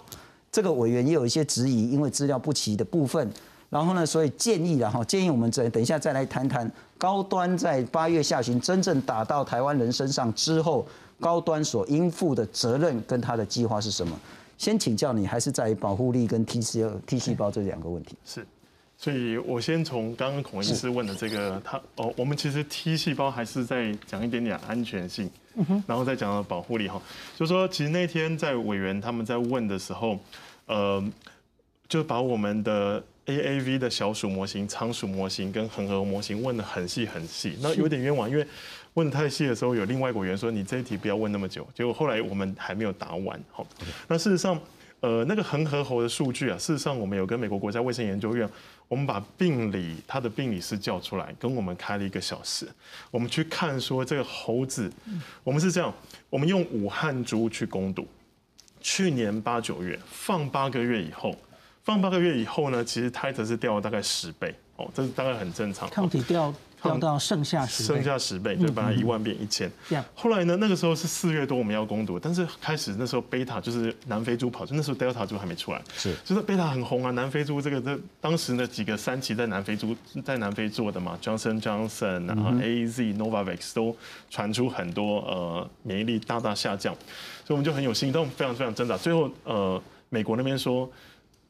[0.51, 3.31] 这个委员也有一些质疑，因为资料不齐的部分，
[3.69, 6.71] 然后呢，所以建议然后建议我们再等一下再来谈谈。
[7.05, 10.87] 高端在八月下旬真正打到台湾人身上之后，
[11.21, 14.19] 高端所应负的责任跟他的计划是什么？
[14.57, 18.17] 先请教你，还是在于保护力跟 T C T 细胞这两个问题？
[18.25, 18.47] 是。
[18.97, 25.29] 所以我先从刚刚孔医师问的这个，他哦，我们其实 T 细胞还是在讲一点点安全性，
[25.87, 26.99] 然后再讲到保护力哈。
[27.37, 30.19] 就说其实那天在委员他们在问的时候，
[30.65, 31.05] 呃，
[31.87, 38.47] 就把我们的 AAV 的小鼠模型、仓鼠模型跟恒河模型问的很细很细，那有点冤枉，因为
[38.95, 43.67] 问太细的时候，有另外一个委员说你这一题不要问那么久，结果后来我们还没有答完，好，
[44.09, 44.61] 那事实上。
[45.01, 48.49] 呃，那个恒河猴的数据啊，事实上我们有跟美国国家卫生研究院，
[48.89, 52.67] 我们把病理他的病理师叫出来，跟我们开了一个小时，
[53.11, 54.91] 我们去看说这个猴子，
[55.43, 55.93] 我们是这样，
[56.31, 58.09] 我们用武汉猪去攻读，
[58.81, 61.37] 去年八九月放八个月以后，
[61.85, 66.53] 放八个月以后呢，其实胎则是掉了大概十倍，哦，这是大概很正常，抗体掉。
[66.85, 69.73] 掉到剩下十剩下十倍，就把它一万变一千。
[69.89, 70.55] 这样，后来呢？
[70.61, 77.11] 那个时候是四月多，我们要攻读，但是开始那时候贝塔就是南非猪跑，就那时候 Delta 猪还没出来，是，就是贝塔很红啊。
[77.13, 83.97] 南非猪这个，这当时呢几个三期在南非猪在南非做的嘛，Johnson Johnson 然后 A Z Novavax 都
[84.29, 86.95] 传出很多呃免疫力大大下降，
[87.47, 88.95] 所以我们就很有信心动，非常非常挣扎。
[88.99, 90.87] 最后呃，美国那边说。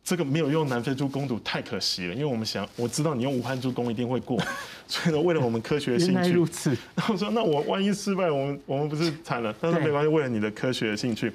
[0.05, 4.39] 这个没有用南非猪攻毒太可惜了，因为我们想，我知道你用武汉猪攻一定会过，
[4.87, 6.77] 所以呢，为了我们科学的兴趣，如此。
[6.95, 9.55] 然后说，那我万一失败，我们我们不是惨了？
[9.59, 11.29] 但是没关系，为了你的科学的兴趣，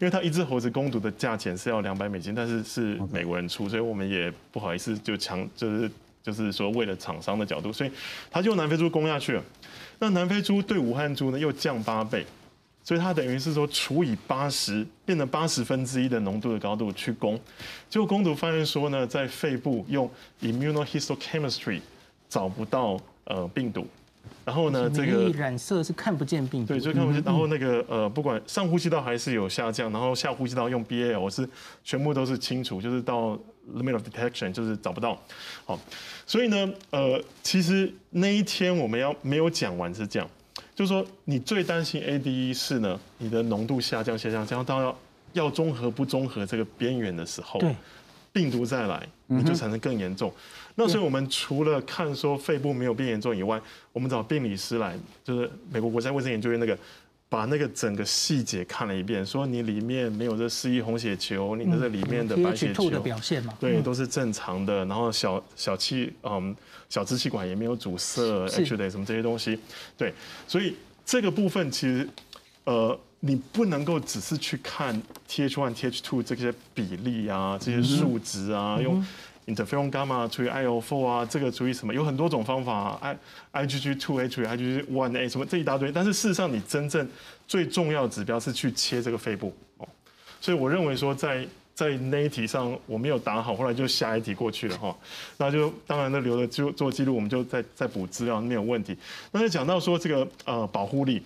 [0.00, 5.90] 因为他一只猴子攻毒的价钱是要两百美金，但是是美国人出，所以我们也不好意思就强，就是
[6.22, 7.90] 就是说为了厂商的角度，所以
[8.30, 9.44] 他就用南非猪攻下去了。
[9.98, 12.24] 那南非猪对武汉猪呢又降八倍。
[12.84, 17.40] 所以它等于是说除以八十，变成八十分之一的浓度的高度去攻，
[17.88, 20.08] 结果攻读发现说呢，在肺部用
[20.42, 21.80] immunohistochemistry
[22.28, 23.86] 找不到呃病毒，
[24.44, 27.22] 然后呢这个染色是看不见病毒，对，就看不见。
[27.24, 31.48] 然后那个呃不管上呼吸道还是有下降，然后下呼吸道用 BAL 是
[31.82, 33.38] 全部都是清除，就是到
[33.74, 35.18] limit of detection 就是找不到。
[35.64, 35.80] 好，
[36.26, 40.28] 所以呢呃其实那一天我们要没有讲完是这样。
[40.74, 44.98] 就是说，你最担心 ADE 是呢，你的浓度下降下降，这样到要
[45.32, 47.60] 要综合不综合这个边缘的时候，
[48.32, 50.32] 病毒再来，你就产生更严重。
[50.74, 53.60] 那所以我们除了看说肺部没有变严重以外，
[53.92, 56.76] 我们找病理师来，就是美国国家卫生研究院那个。
[57.34, 64.84] 把那个整个细节看了一遍，说你里面没有这四亿红血球，你的这里面的白血球的表现嘛，对，都是正常的。
[64.84, 66.54] 然后小小气，嗯，
[66.88, 69.58] 小支气管也没有阻塞，H 类什么这些东西，
[69.98, 70.14] 对。
[70.46, 72.08] 所以这个部分其实，
[72.62, 74.94] 呃，你不能够只是去看
[75.28, 79.04] TH one、TH two 这些比例啊，这些数值啊，用。
[79.46, 81.92] Interferon gamma 除以 IL4 啊，这个除以什么？
[81.92, 83.16] 有很多种方法啊
[83.52, 85.92] ，I IgG two H IgG one A 什么这一大堆。
[85.92, 87.08] 但是事实上，你真正
[87.46, 89.86] 最重要的指标是去切这个肺部哦。
[90.40, 94.96] 所以我认为说，在在那一题上我没有打好，后来就下一题过去了哈。
[95.38, 98.96] 那就当然那留了就做记录，我们就再再补资料没有问题。
[99.32, 101.22] 那就讲到说这个呃保护力。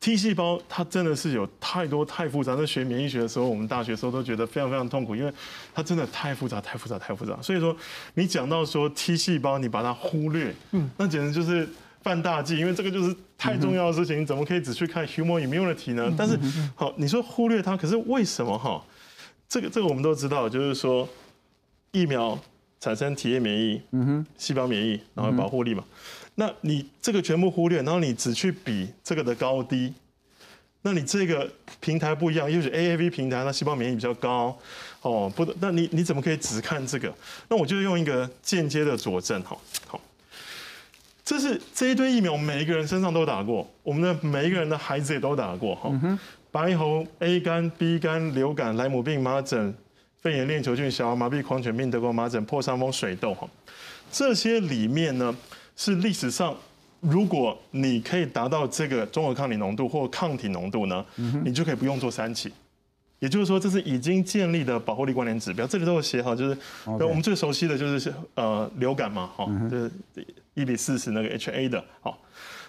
[0.00, 2.54] T 细胞它真的是有太多太复杂。
[2.54, 5.32] 在学免疫学的时候，我们大学时候都觉得非常非常痛苦，因为
[5.74, 7.40] 它真的太复杂、太复杂、太复杂。
[7.40, 7.74] 所以说，
[8.14, 11.66] 你讲到说 T 细胞，你把它忽略，嗯，那简直就是
[12.02, 16.12] 犯大忌，因为这个就是太重要的事情，你怎么可以只去看 human immunity 呢？
[16.18, 16.38] 但是，
[16.74, 18.84] 好，你说忽略它，可是为什么哈？
[19.48, 21.08] 这个这个我们都知道，就是说
[21.92, 22.38] 疫苗
[22.78, 25.82] 产生体液免疫，嗯哼，细胞免疫，然后保护力嘛。
[26.36, 29.94] 那你这个全部忽略，然后你只去比这个的高低，
[30.82, 34.58] 那你这个平台不一样，又是 AAV 平台，那细胞免疫比较高，
[35.02, 37.14] 哦，不，那你你怎么可以只看这个？
[37.48, 40.00] 那我就用一个间接的佐证，哈，好，
[41.24, 46.18] 这是这一堆疫苗，每一个人身上都打过，我们的每一个人的孩子也都打过，哈，
[46.50, 49.72] 白喉、A 肝、B 肝、流感、莱姆病、麻疹、
[50.20, 53.48] 肺炎链球菌、小儿麻痹、狂犬病、德国麻疹、破伤风、水痘，哈，
[54.10, 55.32] 这些里面呢。
[55.76, 56.56] 是历史上，
[57.00, 61.04] 如果你可以达到这个综合抗体浓度或抗体浓度呢，
[61.44, 62.52] 你就可以不用做三期。
[63.20, 65.66] 也就是说，这是已经建立的保护力关联指标。
[65.66, 69.90] 这里都有写好，就是我们最熟悉的就是呃流感嘛，哈，就是
[70.52, 72.18] 一比四十那个 HA 的，好，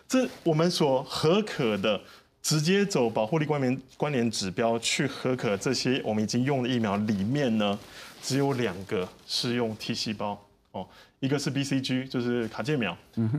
[0.08, 2.00] 这我们所合可的
[2.42, 7.78] 直接走保护力关联关联指标去合可这些我们已经用的疫苗里面呢，
[8.22, 10.42] 只有两个是用 T 细胞
[10.72, 10.88] 哦。
[11.26, 12.96] 一个是 BCG，就是卡介苗，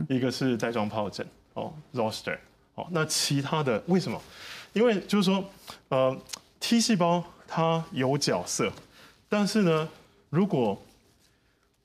[0.09, 2.37] 一个是带状疱疹，哦，Roster，
[2.75, 4.21] 哦，那其他的为什么？
[4.73, 5.49] 因为就是说，
[5.87, 6.15] 呃
[6.59, 8.69] ，T 细胞它有角色，
[9.29, 9.87] 但是呢，
[10.29, 10.83] 如果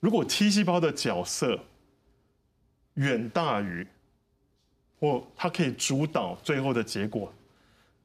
[0.00, 1.56] 如果 T 细胞的角色
[2.94, 3.86] 远大于，
[4.98, 7.32] 或它可以主导最后的结果，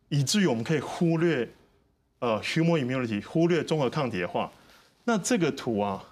[0.09, 1.49] 以至于我们可以忽略，
[2.19, 4.51] 呃，human immunity，忽略综合抗体的话，
[5.03, 6.03] 那这个图啊，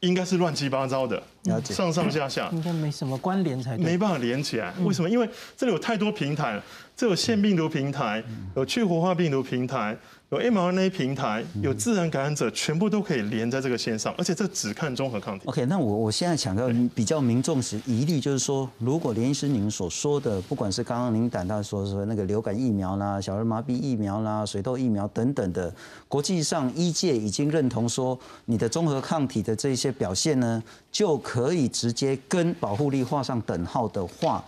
[0.00, 1.22] 应该是乱七八糟的，
[1.64, 4.72] 上上下下应该没什么关联才对，没办法连起来。
[4.84, 5.08] 为什么？
[5.08, 6.62] 因为这里有太多平台了，
[6.94, 8.22] 这有腺病毒平台，
[8.54, 9.96] 有去活化病毒平台。
[10.30, 15.46] 有 mRNA 平台，有自然感染者，全部都可以连在这个线上，而且这只看综合抗体。
[15.46, 25.72] OK，那我我现在强调比较民众是疑虑，就是说，如果连医师您所说的，不管是刚刚您谈到说说那个流感疫苗啦、小儿麻痹疫苗啦、水痘疫苗等等的，
[26.08, 30.60] 国际上医界已经认同说，你的综合抗体的这些表现呢，
[30.90, 34.44] 就可以直接跟保护力画上等号的话。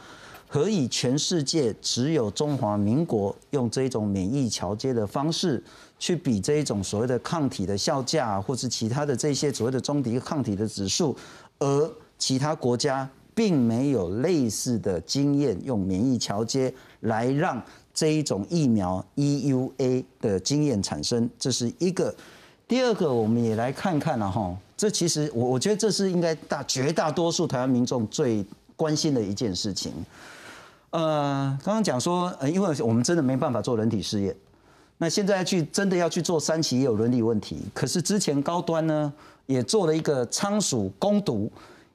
[0.49, 5.62] 何以全世界只有中华民国用这种免疫桥接的方式
[5.99, 11.14] 去比这一种所谓的抗体的效价，或是其他的这些所谓的中敌抗体的指数，
[11.59, 22.14] 而其他国家并没有类似的经验用免疫桥接来让这一种疫苗 EUA 的经验产生，这是一个。
[22.66, 28.44] 第二个，我们也来看看了哈，这其实我我觉得这是应该大绝大多数台湾民众最
[28.76, 29.92] 关心的一件事情。
[30.91, 34.34] 呃，刚刚讲说，呃，因为我们真的没办法做人体试验，
[34.97, 37.62] 那现在去真的要去做三期也有伦理问题。
[37.74, 39.12] 可是之前高端呢
[39.47, 41.51] 也做了一个仓鼠攻毒，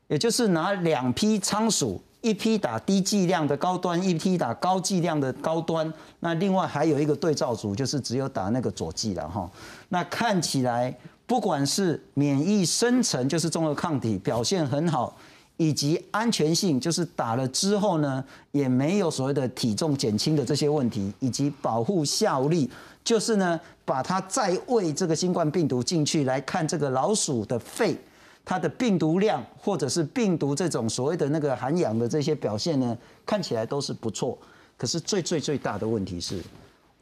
[0.08, 5.92] 也就是拿两批仓鼠，一批打低剂量的高端，一批打高剂量的高端。
[6.20, 9.50] 那另外还有一个对照组，就是只有打那个左剂了哈。
[9.90, 15.18] 那看起来不管是免疫生成，就是综合抗体表现很好。
[15.58, 22.70] 以及安全性，就是打了之后呢，也没有所谓的体重减轻的这些问题，以及保护效力，
[23.04, 27.96] 就是呢，把它再喂这个新冠病毒进去来看这个老鼠的肺，
[28.44, 34.38] 它的病毒量或者是病毒这种所谓的那个含氧的这些表现呢，看起来都是不错。
[34.76, 36.42] 可是最最最大的问题是，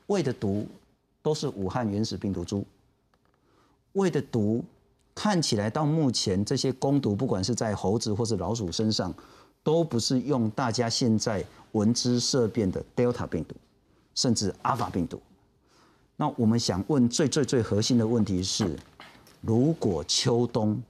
[0.08, 0.68] 喂的毒
[1.24, 2.66] 都是武汉原始病毒株，
[3.94, 4.64] 喂的毒。
[5.22, 9.14] 看起来到目前，这些攻毒不管是在猴子或是老鼠身上，
[9.62, 13.54] 都不是用大家现在闻之色变的 Delta 病毒，
[14.16, 15.22] 甚至 Alpha 病毒。
[16.16, 18.76] 那我们想问最最最核心的问题是：
[19.42, 20.82] 如果秋冬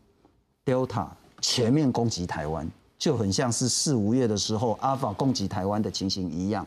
[0.64, 1.10] Delta
[1.42, 6.66] 全面攻击台湾，就很像是四五月的时候 Alpha 攻击台湾的情形一样，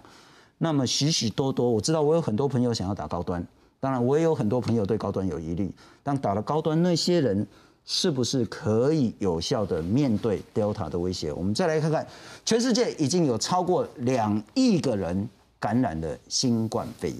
[0.58, 3.42] 那么许许多多，我知道我有很多朋友想要打高端。
[3.84, 5.70] 当然，我也有很多朋友对高端有疑虑。
[6.02, 7.46] 但打了高端那些人，
[7.84, 11.30] 是不是可以有效的面对 Delta 的威胁？
[11.34, 12.06] 我们再来看看，
[12.46, 15.28] 全世界已经有超过两亿个人
[15.60, 17.18] 感染了新冠肺炎。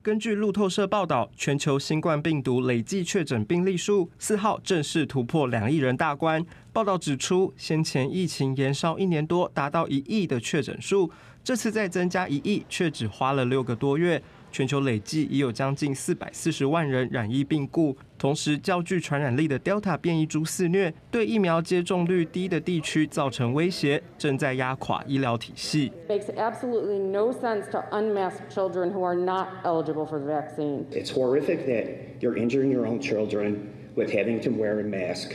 [0.00, 6.46] 根据路透社报道，全球新冠病毒累计确诊病例数四号正式突破两亿人大关。
[6.72, 11.10] 报道指出，先前疫情延烧一年多，达到一亿的确诊数，
[11.42, 14.22] 这次再增加一亿，却只花了六个多月。
[14.52, 25.90] 全球累计已有将近四百四十万人染疫病故，同时较具传染力的 Delta 变异株肆虐，对疫苗接种率低的地区造成威胁，正在压垮医疗体系。
[26.06, 30.84] Makes absolutely no sense to unmask children who are not eligible for the vaccine.
[30.92, 33.56] It's horrific that you're injuring your own children
[33.96, 35.32] with having to wear a mask,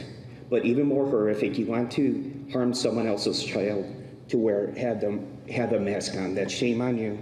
[0.50, 2.14] but even more horrific, you want to
[2.54, 3.84] harm someone else's child
[4.30, 6.36] to wear have them have a mask on.
[6.36, 7.18] That shame on you.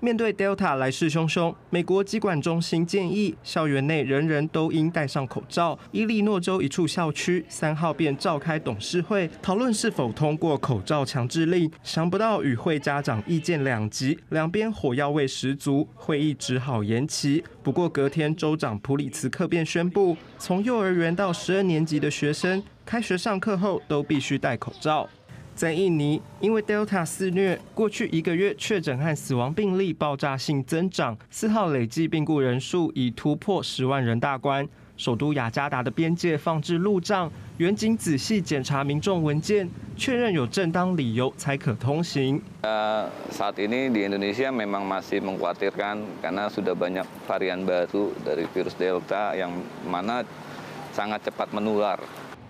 [0.00, 5.78] 面对 Delta 来势汹汹，美国疾管中心建议校园内人人都应戴上口罩。
[5.92, 11.70] 伊利诺州一处校区三号便召开董事会，讨论是否通过口罩强制令。
[11.82, 17.42] 想不到与会家长意见两极，两边火药味十足，会议只好延期。
[17.62, 25.08] 不过隔天，州长普里茨克便宣布，从幼儿园到十二年级的学生，开学上课后都必须戴口罩。
[25.54, 31.16] 在印尼，因为 Delta 肆虐，过去一个月确诊和死亡病例爆炸性增长。
[31.30, 34.66] 四号累计病故人数已突破十万人大关。
[34.96, 42.40] 首都雅加达的边界放置路障，远警仔细检查民众文件，确认有正当理由才可通行。
[42.60, 49.48] 呃，saat ini di Indonesia memang masih mengkhawatirkan karena sudah banyak varian baru dari virus Delta yang
[49.88, 50.20] mana
[50.92, 51.96] sangat cepat menular。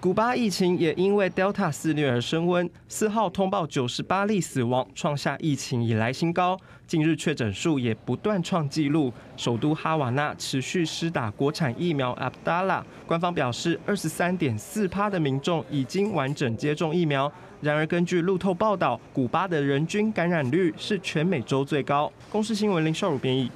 [0.00, 6.58] 古巴疫情也因为 Delta 肆虐而升温，四号通报九十八例死亡，创下疫情以来新高。
[6.86, 9.12] 近日确诊数也不断创纪录。
[9.36, 17.30] 首都哈瓦那持续施打国产疫苗 Abdala，官方表示二十三点四趴的民众已经完整接种疫苗。
[17.60, 22.10] 然而，根据路透报道，古巴的人均感染率是全美洲最高。
[22.32, 23.50] 公司新闻林少儒编译。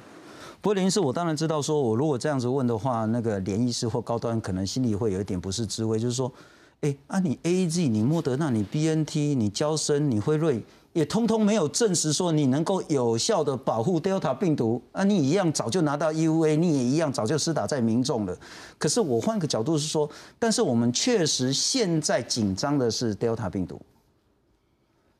[0.65, 6.33] 不过林师，我当然知道，说我如果这样子问的话，那个连医师或高端可能心里会有一点不是滋味，就是说，
[6.81, 18.35] 哎，啊，你 A Z、你莫德纳、你 B N T、你交生、你辉瑞，也通通没有证实说你能够有效的保护 Delta 病毒，啊，你一样早就拿到 E U A，你也一样早就施打在民众了。
[18.79, 20.09] 可是我换个角度是说，
[20.39, 23.79] 但是我们确实现在紧张的是 Delta 病毒，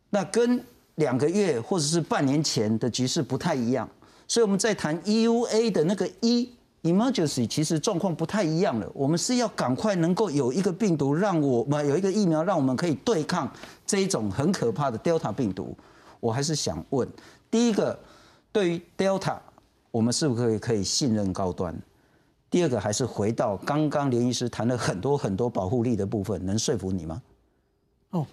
[0.09, 0.59] 那跟
[0.95, 3.87] 两个月或者是半年前的局势不太一样，
[4.27, 6.51] 所以我们在谈 E U A 的那个 E
[6.83, 13.51] emergency，其实状况不太一样了，我们是要赶快能够有一个病毒，让我们有一个疫苗，让我们可以对抗
[13.85, 15.75] 这一种很可怕的 Delta 病毒。
[16.19, 17.07] 我还是想问，
[17.49, 17.97] 第一个，
[18.51, 19.37] 对于 Delta，
[19.91, 21.75] 我们是不是可以可以信任高端？
[22.49, 27.21] 第二个，还是回到刚刚连医师谈了很多很多保护力的部分，能说服你吗？
[28.11, 28.25] 哦。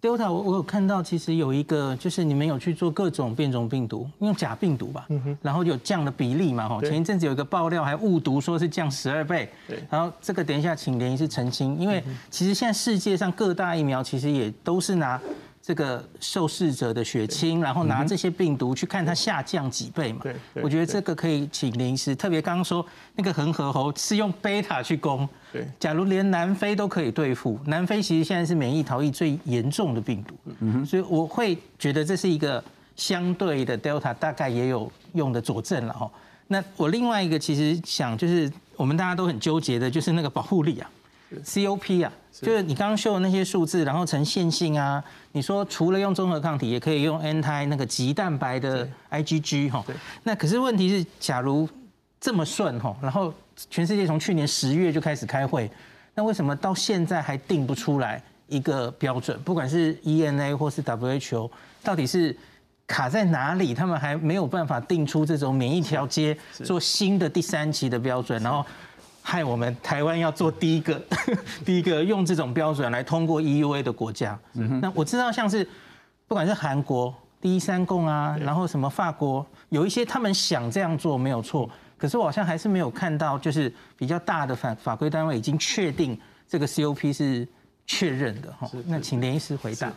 [0.00, 5.06] Delta，我我有看到，其实有一个，就是你们有去做各种变种病毒，用假病毒吧，
[5.42, 15.20] 然后有降的比例嘛，哈，前一阵子有一个爆料，还误读说是降十二倍，对，然后这个等一下请连医师澄清，因为其实现在世界上各大疫苗其实也都是拿。
[15.70, 20.18] 这个受试者的血清，然后拿这些病毒去看它下降几倍嘛？
[20.20, 22.12] 对，我觉得这个可以请林医师。
[22.12, 32.60] 特别刚刚说那个恒河猴是用贝塔去攻，对，假如连南非都可以对付，南非其实现在是免疫逃逸最严重的病毒，所以我会觉得这是一个
[32.96, 36.10] 相对的 Delta 大概也有用的佐证了哈。
[36.48, 40.90] 那我另外一个其实想就是我们大家都很纠结的就是那个保护力啊。
[41.44, 45.02] COP 啊，就是你刚刚秀的那些数字，然后呈线性啊。
[45.32, 49.84] 你说除了用综合抗体，也可以用 anti 那个极蛋白的 IgG 哈。
[50.24, 51.68] 那可是问题是，假如
[52.20, 53.32] 这么顺哈，然后
[53.70, 55.70] 全世界从去年十月就开始开会，
[56.14, 59.38] 那为什么到现在还定不出来一个标准？
[59.44, 61.48] 不管是 ENA 或是 WHO，
[61.84, 62.36] 到底是
[62.88, 63.72] 卡在哪里？
[63.72, 68.66] 他们还没有办法定出这种免疫调节做新的第三期的标准，然后。
[69.22, 71.00] 害我们台湾要做第一个，
[71.64, 74.38] 第一个用这种标准来通过 EUA 的国家。
[74.80, 75.66] 那我知道像是
[76.26, 86.18] 不管是韩国第一三共啊，然后什么法国，有一些他们想这样做没有错，可是我好像还是没有看到，就是比较大的法法规单位已经确定
[86.48, 87.46] 这个 COP 是
[87.86, 88.70] 确认的哈。
[88.86, 89.92] 那请连医师回答。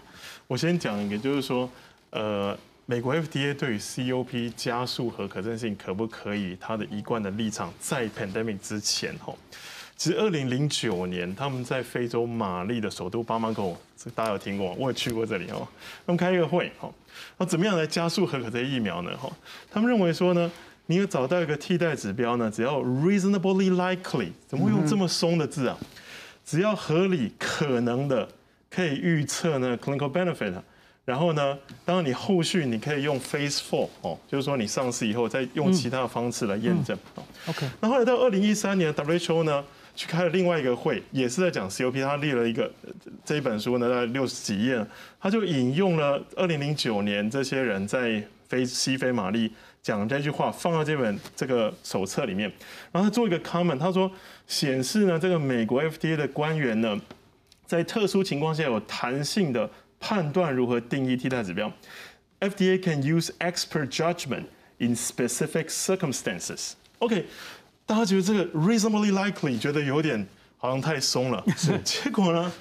[0.47, 1.69] 我先讲一个，就是说，
[2.11, 2.57] 呃。
[2.85, 6.57] 美国 FDA 对于 COP 加速和可证性可不可以？
[6.59, 9.37] 它的一贯的立场在 pandemic 之前，吼，
[9.95, 14.73] 其实二零零九年他们在非洲马利的首都巴马狗，这大家有听过？
[14.73, 15.65] 我也去过这里哦。
[16.05, 16.93] 他们开一个会，吼，
[17.37, 19.15] 那怎么样来加速和可这疫苗呢？
[19.17, 19.31] 吼，
[19.71, 20.51] 他们认为说呢，
[20.87, 25.77] 你要找到一个替代指标呢，只要 reasonably likely，怎么会用这么松的字啊？
[26.43, 28.27] 只要合理可能的
[28.69, 30.53] 可以预测呢 clinical benefit。
[31.05, 36.97] 然后呢，当你后续你可以用 Phase Four 哦，就是说你上市以后再用其他的方式来验证。
[37.45, 37.67] OK。
[37.81, 42.71] 那后来到二零一三年，WHO 呢去开了另外一个会，也是在讲 COP，他列了一个
[43.25, 44.85] 这一本书呢，在六十几页，
[45.19, 49.51] 他就引用了二零零九年这些人在非西非玛利
[49.81, 52.49] 讲这句话，放到这本这个手册里面，
[52.93, 54.09] 然后他做一个 comment，他说
[54.47, 56.97] 显示呢，这个美国 FDA 的官员呢，
[57.65, 59.69] 在特殊情况下有弹性的。
[60.03, 61.71] 判断如何定义替代指标
[62.41, 64.43] ，FDA can use expert judgment
[64.79, 66.73] in specific circumstances.
[66.99, 67.25] OK，
[67.85, 70.27] 大家觉得这个 reasonably likely 觉得有点
[70.57, 72.51] 好像太松了，是结果呢？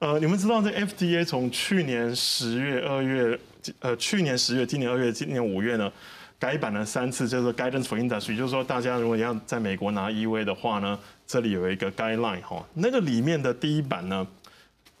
[0.00, 3.38] 呃，你们知道这 FDA 从去年十月、二月，
[3.78, 5.92] 呃，去年十月、今年二月、今年五月呢，
[6.40, 14.26] 改版了三次，叫做 Guidance for Industry，就是说大家如果要在美国拿 EV 的话呢，这里有一个 guideline 哈，那个里面的第一版呢。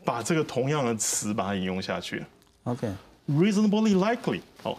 [0.08, 2.24] 把这个同样的词把它引用下去。
[2.64, 4.78] OK，reasonably likely，哦，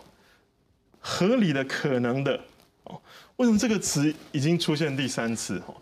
[1.00, 2.40] 合理的、可能的，
[2.86, 3.00] 哦，
[3.36, 5.60] 为什么这个词已经出现第三次？
[5.60, 5.74] 哈，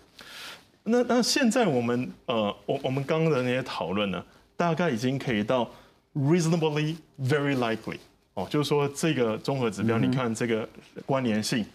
[0.84, 4.22] 那那现在我们呃，我我们刚刚的那些讨论呢，
[4.58, 5.72] 大概已经可以到
[6.14, 8.00] reasonably very likely，
[8.34, 10.68] 哦，就是说这个综合指标，你看这个
[11.06, 11.66] 关联性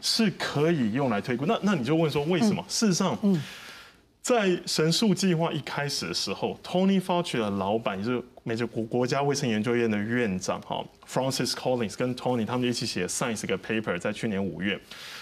[0.00, 1.44] 是可以用来推估。
[1.44, 2.64] 那那你就问说为什么？
[2.68, 3.42] 事实上，嗯。
[4.26, 14.76] 在神速计划一开始的时候，Tony Fauci 的老板，也是美国国家卫生研究院的院长哈，Francis Collins 跟 Tony 他们就一起写 Science 一个 paper，在去年五月，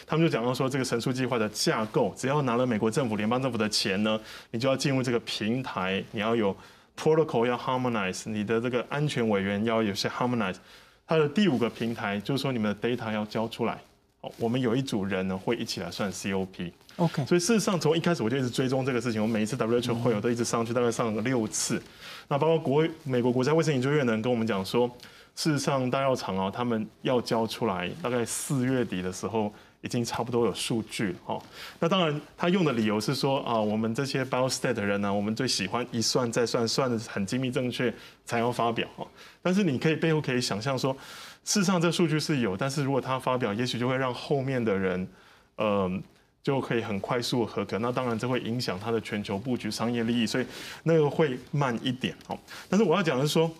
[0.06, 4.18] 他们就讲到说，这个神速计划的架构，只要拿了美国政府联邦政府的钱呢，
[4.52, 6.56] 你就要进入这个平台，你要有
[6.98, 10.56] protocol 要 harmonize，你的这个安全委员要有些 harmonize，
[11.06, 13.78] 它的第五个平台就是说你们的 data 要交出来，
[14.22, 16.72] 哦，我们有一组人呢会一起来算 COP。
[16.96, 21.82] OK，所以事实上从一开始我就一直追踪这个事情，我每一次 WHO 会我都一直上去，大概上了六次。
[22.28, 24.88] 那包括国美国国家卫生研究院呢跟我们讲说，
[25.34, 31.42] 事实上大药厂啊，他们要交出来，大概四月底的时候已经差不多有数据哦。
[31.80, 37.92] 那当然，他用的理由是说啊，我们这些 biostat 的人呢，我们最喜欢一算再算，算的很精密正确
[38.24, 39.06] 才要发表哦。
[39.42, 40.96] 但是你可以背后可以想象说，
[41.44, 45.08] 事实上这数据是有，但是如果他发表，也许就会让后面的人，
[45.58, 46.02] 嗯，
[46.44, 47.76] 就可以很快速合格。
[47.80, 50.46] 那当然这会影响他的全球布局、商业利益，所以
[50.84, 52.38] 那个会慢一点哦。
[52.68, 53.50] 但是我要讲的是说，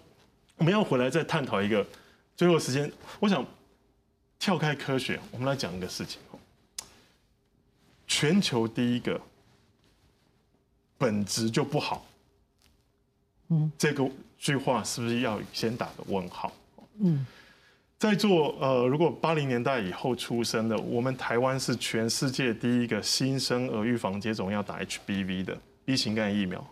[0.59, 1.85] 我们要回来再探讨一个
[2.37, 3.45] 最后时间，我想。
[4.37, 6.39] 跳开科学，我们来讲一个事情哦。
[8.07, 9.19] 全球第一个
[10.99, 12.05] 本质就不好，
[13.49, 14.07] 嗯，这个
[14.37, 16.53] 句话是不是要先打个问号？
[16.99, 17.25] 嗯，
[18.05, 26.63] 在座呃，如果八零年代以后出生的，我们台湾是全世界第一个新生儿预防接种要打 HBV 的 B 型肝炎疫苗。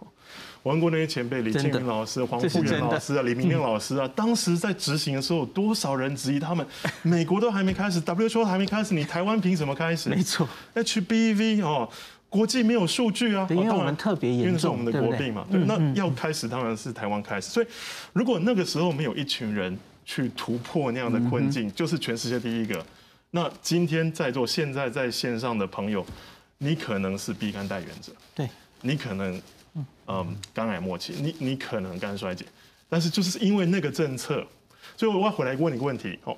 [0.62, 6.66] 我问过那些前辈，李建明老师、黄富元老师啊、 李明亮老师啊，当时在执行的时候，有多少人质疑他们？
[7.00, 10.10] 美国都还没开始，WHO 还没开始，你台湾凭什么开始？
[10.10, 11.88] 没错，HBV 哦，
[12.28, 15.46] 国际没有数据啊，因为我们特别严重，因为是我们的国病嘛。
[15.50, 17.48] 对，那要开始当然是台湾开始。
[17.48, 17.66] 所以，
[18.12, 19.74] 如果那个时候没有一群人
[20.04, 22.84] 去突破那样的困境，就是全世界第一个。
[23.30, 26.04] 那今天在座现在在线上的朋友，
[26.58, 28.48] 你可能是 B 肝代言者，对
[28.80, 29.40] 你可能。
[30.08, 32.44] 嗯，肝癌末期，你你可能肝衰竭，
[32.88, 34.44] 但是就是因为那个政策，
[34.96, 36.36] 所以我要回来问你个问题哦。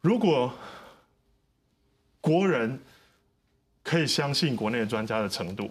[0.00, 0.52] 如果
[2.20, 2.80] 国人
[3.84, 5.70] 可以相信国内的专家的程度，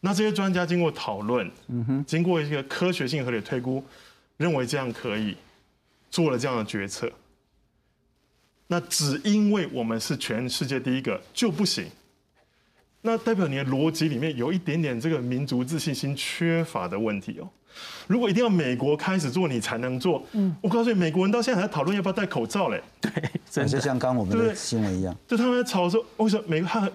[0.00, 3.84] 那这些专家经过讨论，嗯哼，经过一个科学性合理推估，
[4.38, 5.36] 认为这样可以
[6.14, 7.10] 做了这样的决策，
[8.68, 11.86] 那只因为我们是全世界第一个就不行？
[13.02, 17.50] 那代表你的逻辑里面有一点点这个民族自信心缺乏的问题哦。
[18.06, 22.80] 如果一定要美国开始做，你才能做，嗯，我告诉你，美国人到现在还在讨论要不要戴口罩嘞。
[23.00, 23.10] 对，
[23.50, 26.92] 真是像刚我们的新闻一样，就他们在吵说，为什么美国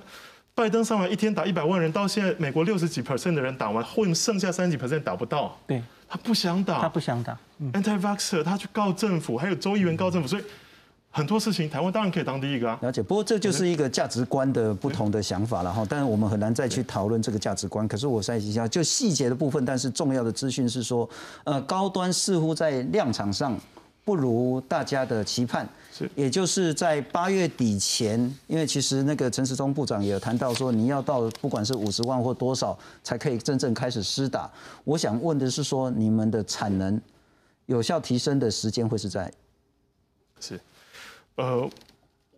[0.55, 5.59] 拜登上来一天打一百万人，到现在美国六十几 percent 的人打完，后面剩下三十几 percent 打不到。
[5.67, 7.37] 对，他不想打，他不想打。
[7.73, 10.43] Anti-vaxer，他去告政府，还有州议员告政府，所以。
[11.11, 12.77] 很多事情，台湾当然可以当第一个啊。
[12.83, 15.83] 了解，不过这就是一个价值观的不同的想法了哈。
[15.89, 17.87] 但是我们很难再去讨论这个价值观。
[17.87, 21.09] 可是我再一下，就细节的部分，但是重要的资讯是说，
[21.45, 23.57] 呃，高端似乎在量场上
[24.09, 25.69] 不如大家的期盼。
[25.93, 34.51] 是，也就是在八月底前，因为其实那个陈时中部长也有谈到说，你要到不管是五十万或多少才可以真正开始施打。
[34.83, 36.99] 我想问的是说，你们的产能
[37.67, 39.31] 有效提升的时间会是在？
[40.39, 40.59] 是。
[41.35, 41.69] 呃，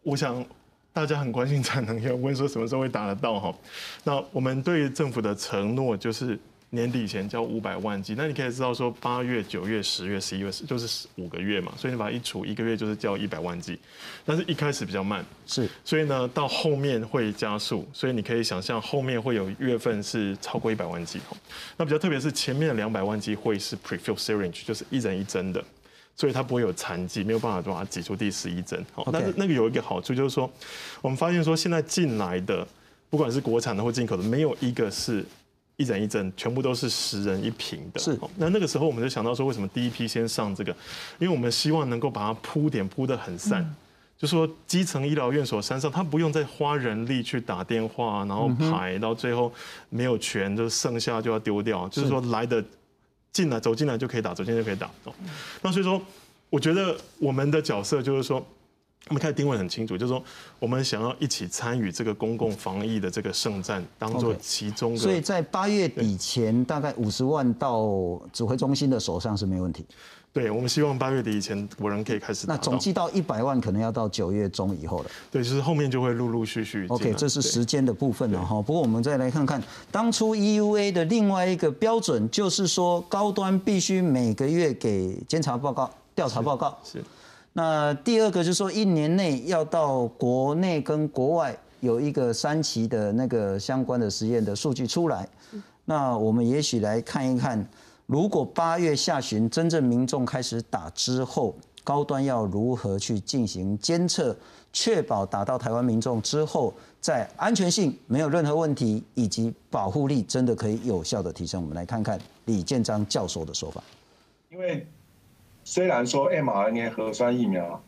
[0.04, 0.46] 我想
[0.92, 3.56] 大家很关心产能，要问说什么时候会达得到哈？
[4.04, 6.38] 那我们对政府的承诺就是
[6.72, 8.16] 年底前交五百万剂。
[8.18, 13.78] 那你可以知道说八月、九月、十月、十一月就是五个月嘛，所以你把它一除，一个月就是交一百万剂。
[14.26, 21.38] 但是一开始比较慢，是，所以呢到后面会加速，所以你可以想象后面会有月份是超过一百万剂哈。
[21.78, 25.64] 那比较特别是前面两百万剂会是 prefilled syringe，就是一人一针的。
[26.14, 28.86] 所以它不会有残疾，没有办法把它挤出第十一针。
[28.94, 30.52] 好，但是那个有一个好处，就是说，
[31.02, 32.68] 我们发现说现在进来的，
[33.10, 35.26] 不管是国产的或进口的，没有一个是
[35.78, 38.00] 一人一针，全部都是十人一瓶的。
[38.00, 38.20] 是。
[38.38, 40.72] 那那个时候我们就想到说，为什么第一批先上这个？
[41.20, 43.76] 因为我们希望能够把它铺点铺得很散，
[44.18, 49.52] 就说基层医疗院所山上，他不用再花人力去打电话，然后排到最后
[49.90, 51.88] 没有全，就剩下就要丢掉。
[51.90, 52.64] 就是说来的。
[53.34, 55.14] 进来走进来就可以打，走进来就可以打哦。
[55.62, 56.02] 那所以说，
[56.50, 58.46] 我觉得我们的角色就是说，
[59.10, 60.24] 我们开始定位很清楚，就是说，
[60.60, 65.00] 我们想要一起参与这个公共防疫的这个圣战，当做其中的。
[65.00, 69.86] 所以在八月底前，大概五十万到指挥中心的手上是没问题。
[70.32, 72.46] 对，我们希望八月底以前，国人可以开始。
[72.48, 75.10] 那总计到一百万，可能要到九月中以后了。
[75.30, 76.86] 对，就是后面就会陆陆续续。
[76.88, 78.62] OK，这是时间的部分了哈。
[78.62, 86.78] 不过我们再来看看，当初 EUA 的另外一个标准，就是说高端必须每个月给监察报告、调查报告。
[86.86, 87.04] 是。
[87.54, 95.28] 那第二个就是说，一年内要到国内跟国外有一个三期的那个相关的实验的数据出来。
[95.86, 97.68] 那我们也许来看一看。
[98.06, 104.36] 如果八月下旬真正民众开始打之后，高端要如何去进行监测，
[104.74, 111.62] 确保打到台湾民众之后，在安全性没有任何问题，以及保护力真的可以有效的提升？
[111.62, 113.82] 我们来看看李建章教授的说法。
[114.50, 114.86] 因为
[115.72, 117.82] 虽然说 mRNA 核酸疫苗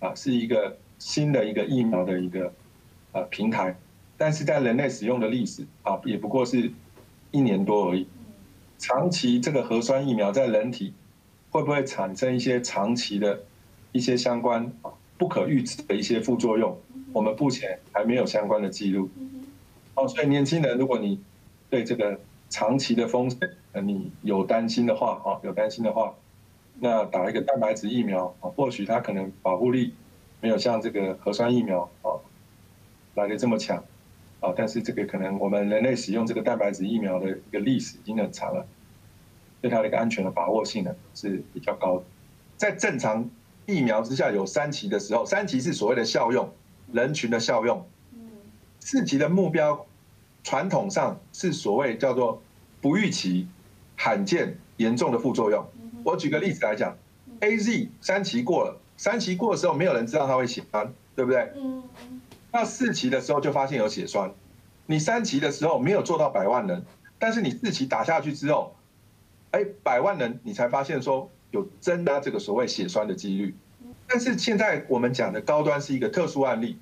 [0.00, 2.52] 啊是一个新的一个疫苗的一个
[3.12, 3.76] 呃平台，
[4.18, 6.72] 但是在人类使用的历史啊也不过是
[7.30, 8.08] 一年多而已。
[8.76, 10.94] 长期这个核酸疫苗在人体
[11.50, 13.38] 会不会产生一些长期的
[13.92, 14.72] 一些相关
[15.16, 16.76] 不可预知的一些副作用？
[17.12, 19.08] 我们目前还没有相关的记录。
[19.94, 21.20] 哦，所以年轻人，如果你
[21.70, 22.18] 对这个
[22.50, 23.38] 长期的风险，
[23.70, 26.12] 呃，你有担心的话，哦，有担心的话，
[26.84, 29.94] 那打一个蛋白质疫苗，啊，或许它可能保护力
[30.40, 32.18] 没有像这个核酸疫苗，啊，
[33.14, 33.78] 来的这么强，
[34.40, 38.66] 啊，但是这个可能我们人类使用这个蛋白质疫苗的一个历史已经很长了，
[39.60, 42.04] 对它的一个安全的把握性呢是比较高的。
[42.56, 43.30] 在正常
[43.64, 46.52] 疫苗之下有三期的时候，三期是所谓的效用，
[46.92, 47.86] 人群的效用，
[48.80, 49.86] 四期的目标，
[50.42, 52.42] 传统上是所谓叫做
[52.80, 53.46] 不预期、
[53.94, 55.64] 罕见、严重的副作用。
[56.04, 56.96] 我举个例子来讲
[57.40, 61.52] ，A Z 三期过了，三期过的时候没有人知道它会血栓，对不对？
[61.56, 61.82] 嗯。
[62.52, 64.30] 那四期的时候就发现有血栓，
[64.86, 66.84] 你三期的时候没有做到百万人，
[67.18, 68.74] 但是你四期打下去之后，
[69.52, 73.54] 哎，百万人你才发现说有增加这个所谓血栓的几率。
[74.06, 76.78] 但是现在我们讲的高端是一个特殊案例。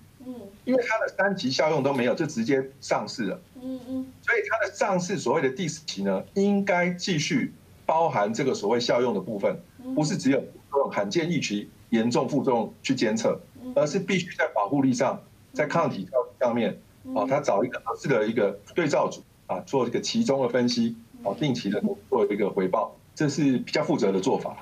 [0.67, 3.41] 因为它的三级效用都没有，就直接上市了。
[3.61, 7.53] 嗯嗯，所以它的上市所谓的第四期呢，应该继续
[7.91, 9.61] 包含这个所谓效用的部分，
[9.97, 10.41] 不是只有
[10.93, 13.37] 罕见疫区严重副作用去监测，
[13.75, 15.21] 而是必须在保护力上，
[15.53, 16.79] 在抗体上面，
[17.17, 24.57] 哦，他找一个合适的一个对照组啊，做这个其中的分析，哦，定期的做一个回报，这是比较负责的做法。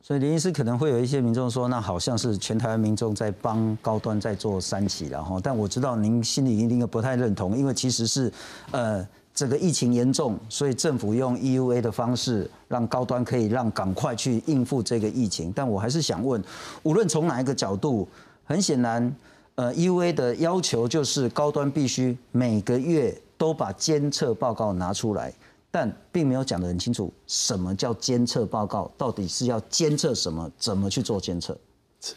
[0.00, 8.32] 所以林医师可能会有一些民众说，那好像是全台湾民众在帮高端在做三期然后，但我知道您心里一定不太认同，因为其实是，
[8.70, 9.04] 呃，
[9.38, 15.52] 这个疫情严重，所以政府用 EUA 的方式让高端可以让赶快去应付这个疫情。
[15.54, 16.42] 但我还是想问，
[16.82, 18.08] 无论从哪一个角度，
[18.44, 19.14] 很显然，
[19.54, 25.32] 呃，EUA 的要求就是高端必须每个月都把监测报告拿出来。
[25.70, 28.90] 但并没有讲得很清楚，什么叫监测报告？
[28.98, 30.50] 到底是要监测什么？
[30.58, 31.56] 怎么去做监测？
[32.00, 32.14] 是，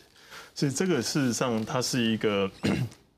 [0.56, 2.50] 是这个事实上，它是一个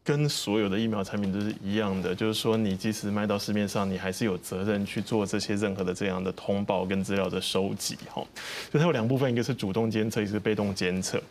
[0.04, 7.98] 跟所有的疫苗产品都是一样的，就是说，你即使卖到市面上，你还是有责任去做这些任何的这样的通报跟资料的收集。
[8.14, 8.22] 哈，
[8.70, 11.22] 就它有两部分，一个是主动监测，一个是被动监测。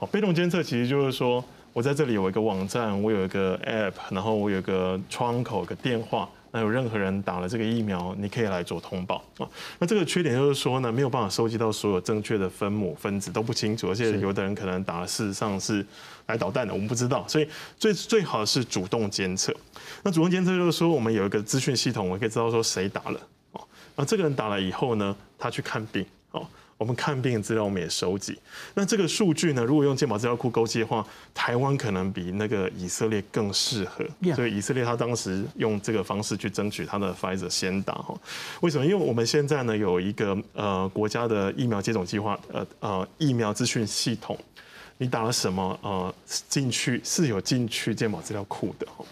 [0.00, 6.28] 哦，被动监测其实就是说我在这里有一个网站，我有一个 App，然后我有个窗口，个电话。
[6.56, 9.46] 那有任何人打了这个疫苗，你可以来做通报啊。
[9.78, 15.84] 那这个缺点就是说呢，没有办法收集到所有正确的分母分子都不清楚，而且有的人可能打了事实上是
[16.28, 17.28] 来捣蛋的，我们不知道。
[17.28, 17.46] 所以
[17.78, 19.54] 最最好是主动监测。
[20.02, 23.20] 那主动监测就是说，我们有一个资讯系统，我可以知道说谁打了
[23.52, 23.60] 哦。
[23.94, 26.46] 那这个人打了以后呢，他去看病哦。
[26.78, 28.38] 我们看病的资料我们也收集，
[28.74, 29.64] 那这个数据呢？
[29.64, 34.04] 如果用健保资料库勾稽的话，台湾可能比那个以色列更适合。
[34.34, 38.14] 所以以色列他当时用这个方式去争取他的 Pfizer 先打哈。
[38.60, 38.84] 为什么？
[38.84, 44.38] 因为我们现在呢有一个呃国家的疫苗接种计划，呃呃疫苗资讯系统，
[44.98, 49.02] 你打了什么呃进去是有进去健保资料库的哈。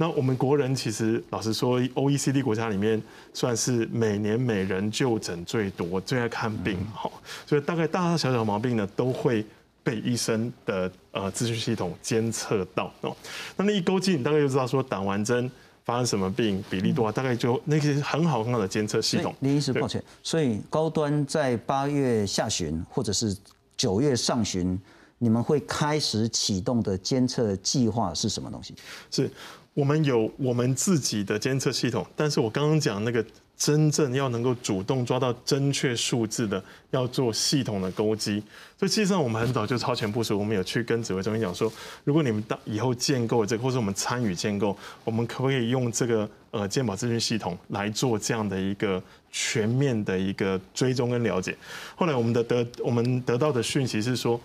[0.00, 3.00] 那我们国人其实老实说，OECD 国家里面
[3.34, 7.10] 算是每年每人就诊最多、最爱看病哈，
[7.46, 9.44] 所以大概大大小小毛病呢都会
[9.82, 13.14] 被医生的呃资讯系统监测到哦。
[13.58, 15.50] 那那一勾稽，你大概就知道说打完针
[15.84, 19.34] 发生什么病比例多少，大概就那些很好很好的监测系统。
[19.40, 23.36] 林医师，抱歉，所以高端在八月下旬或者是
[23.76, 24.80] 九月上旬，
[25.18, 28.74] 你们会开始启动的监测计划是什么东西？
[29.10, 29.30] 是。
[29.74, 33.24] 我们有我们自己的监测系统，但是我刚刚讲那个
[33.56, 38.42] 真正要能够主动抓到正确数字的，要做系统的勾稽。
[38.78, 49.00] 所以，实际上我们很早就超前部署，我们有去跟指挥中心讲说，如果你们到以后建构这个，或者我们参与建构，我们可不可以用这个呃健保资讯系统来做这样的一个
[49.30, 51.56] 全面的一个追踪跟了解？
[51.94, 54.40] 后来我们的得我们得到的讯息是说。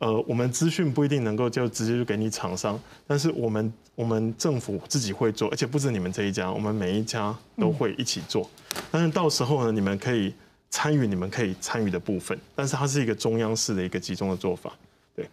[0.00, 3.70] 呃，我们资讯不一定能够就直接就给你厂商，但是我们
[4.00, 8.48] 我们政府自己会做，而且不止你们这一家，我们每一家都会一起做。
[8.90, 10.32] 但是到时候呢，你们可以
[10.70, 14.72] 参与你们可以参与的部分，但是它是一个中央式的一个集中的做法，
[15.14, 15.28] 对。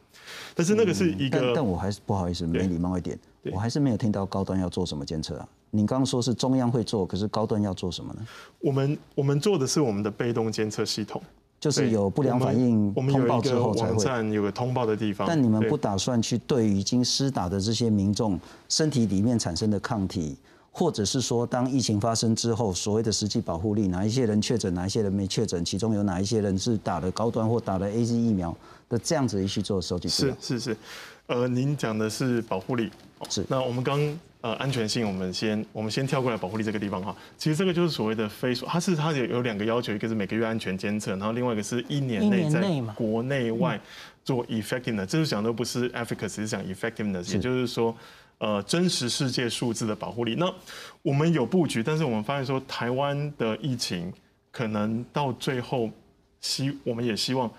[0.53, 3.18] 但是那个是一个，但我还是不好意思，没礼貌一点，
[3.53, 5.47] 我还是没有听到高端要做什么监测啊？
[5.70, 8.28] 你刚刚说是中央会做，可是高端要做什么呢？
[8.59, 11.24] 我们我们做的是我们的被动监测系统。
[11.60, 15.28] 就是有不良反应通报之后才会有个通报的地方。
[15.28, 18.39] 但你们不打算去对已经施打的这些民众
[18.70, 20.38] 身体里面产生的抗体，
[20.72, 28.55] 或者是说当疫情发生之后，所谓的实际保护力，哪一些人确诊，哪一些人没确诊，其中有哪一些人是打了高端或打了 A Z 疫苗
[28.88, 30.08] 的这样子去做收集？
[30.08, 30.78] 是是是，
[31.26, 32.91] 呃，您讲的是保护力，
[33.30, 33.43] 是。
[33.49, 33.99] 那我们刚
[34.42, 37.16] 呃，安全性我们先我们先跳过来保护力这个地方哈。
[37.38, 42.62] 其实这个就是所谓的非说，它是它有有两个要求，一个是每个月安全监测，然后另外一个是一年内在
[42.94, 43.82] 国内外
[44.24, 47.94] 做 effectiveness，这是讲的不是 efficacy，是讲 effectiveness，也就是说，
[48.38, 50.36] 呃，真实世界数字的保护力。
[50.36, 50.54] 那
[51.02, 54.14] 我们有布局，但是我们发现说，台湾的疫情
[54.52, 55.90] 可能到最后
[56.42, 57.52] 希我们也希望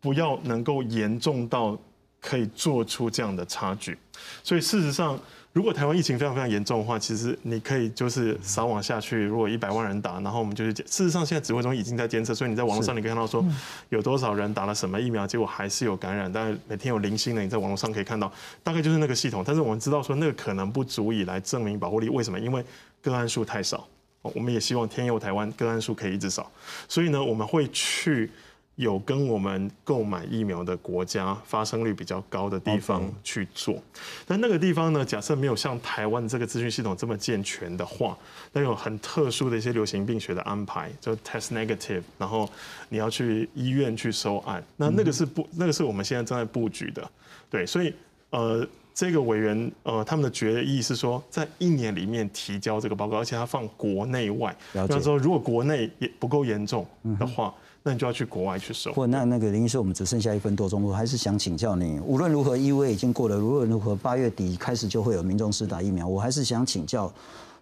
[0.00, 1.78] 不要能够严重到
[2.18, 3.98] 可以做出这样的差距，
[4.42, 5.20] 所以事实上。
[5.54, 9.22] 如果台湾疫情非常非常严重的话，其实你可以就是扫网下去。
[9.22, 10.82] 如果一百万人打，然后我们就去。
[10.82, 13.44] 事实上，现在指挥中已经在监测，所以你在网络上你可以看到说
[13.88, 16.30] 有多少人打了什么疫苗，结果还是有感染。
[16.32, 18.30] 但是每天有零星的，你在网络上可以看到，
[18.64, 19.44] 大概就是那个系统。
[19.46, 22.08] 但是我们知道说那个可能不足以来证明保护力。
[22.08, 22.40] 为什么？
[22.40, 22.64] 因为
[23.00, 23.86] 个案数太少。
[24.22, 26.50] 我们也希望天佑台湾个案数可以一直少。
[26.88, 28.28] 所以呢，我们会去。
[28.76, 33.80] 有跟我们购买疫苗的国家发生率比较高的地方去做，
[34.26, 38.18] 但那个地方呢，假设没有像台湾这个资讯系统这么健全的话，
[38.52, 42.50] 那有很特殊的一些流行病学的安排，就 test negative，然后
[42.88, 47.08] 你要去医院去收案，那那个是不，那个是我们现在正在布局的，
[47.48, 47.94] 对，所以
[48.30, 56.84] 呃，这个委员呃他们的决议是说，在一年里面提交这个报告，而且他放国内外，比方说如果国内也不够严重
[57.20, 57.54] 的话。
[57.86, 58.90] 那你就要去国外去收。
[58.94, 62.00] 不，那那个林医师，我们只剩下一分多钟，我还是想请教你。
[62.00, 66.08] 无论如何，一 v 已经过了，无论如何，八月底开始就会有民众施打疫苗。
[66.08, 67.12] 我还是想请教，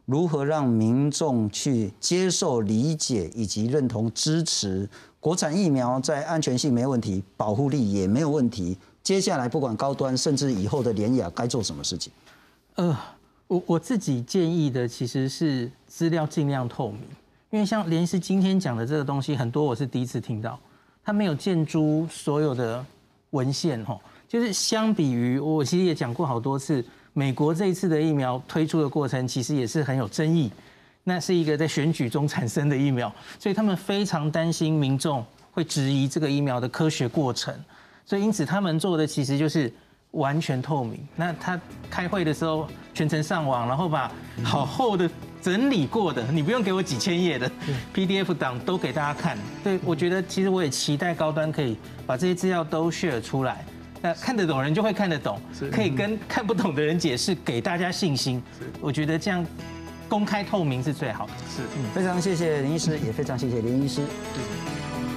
[0.07, 8.79] 如何让民众去接受、理解以及认同、支持国产疫苗，在安全性没问题，保护力也没有问题。
[9.03, 12.13] 接下来不管高端，甚至以后的联雅，该做什么事情？
[12.77, 12.97] 呃，
[13.49, 17.01] 我我自己建议的其实是资料尽量透明。
[17.53, 20.59] 因为像连师今天讲的这个东西，很多我是第一次听到，
[21.05, 22.83] 他没有建诸所有的
[23.33, 26.83] 文献哈，就是相比于我其实也讲过好多次，
[27.13, 30.51] 美国这一次的疫苗推出的过程其实也是很有争议，
[31.05, 37.55] 那是一个在选举中产生的疫苗，所以他们非常担心民众会质疑这个疫苗的科学过程，
[38.07, 39.71] 所以因此他们做的其实就是
[40.13, 40.99] 完全透明。
[41.15, 41.61] 那他
[41.91, 44.11] 开会的时候全程上网，然后把
[44.43, 45.11] 好厚的。
[45.43, 47.51] 整理过的，你不用给我几千页的
[47.93, 49.37] PDF 档都给大家看。
[49.65, 53.65] 对我觉得，其实我也期待高端可以把这些资料都 share 出来，
[54.01, 55.41] 那看得懂人就会看得懂，
[55.73, 58.41] 可以跟 看不懂的人解释，给大家信心。
[58.81, 59.45] 我觉得这样
[60.09, 61.33] 公开透明是最好的。
[61.51, 64.03] 是，非常谢谢林医师，也非常谢谢林医师。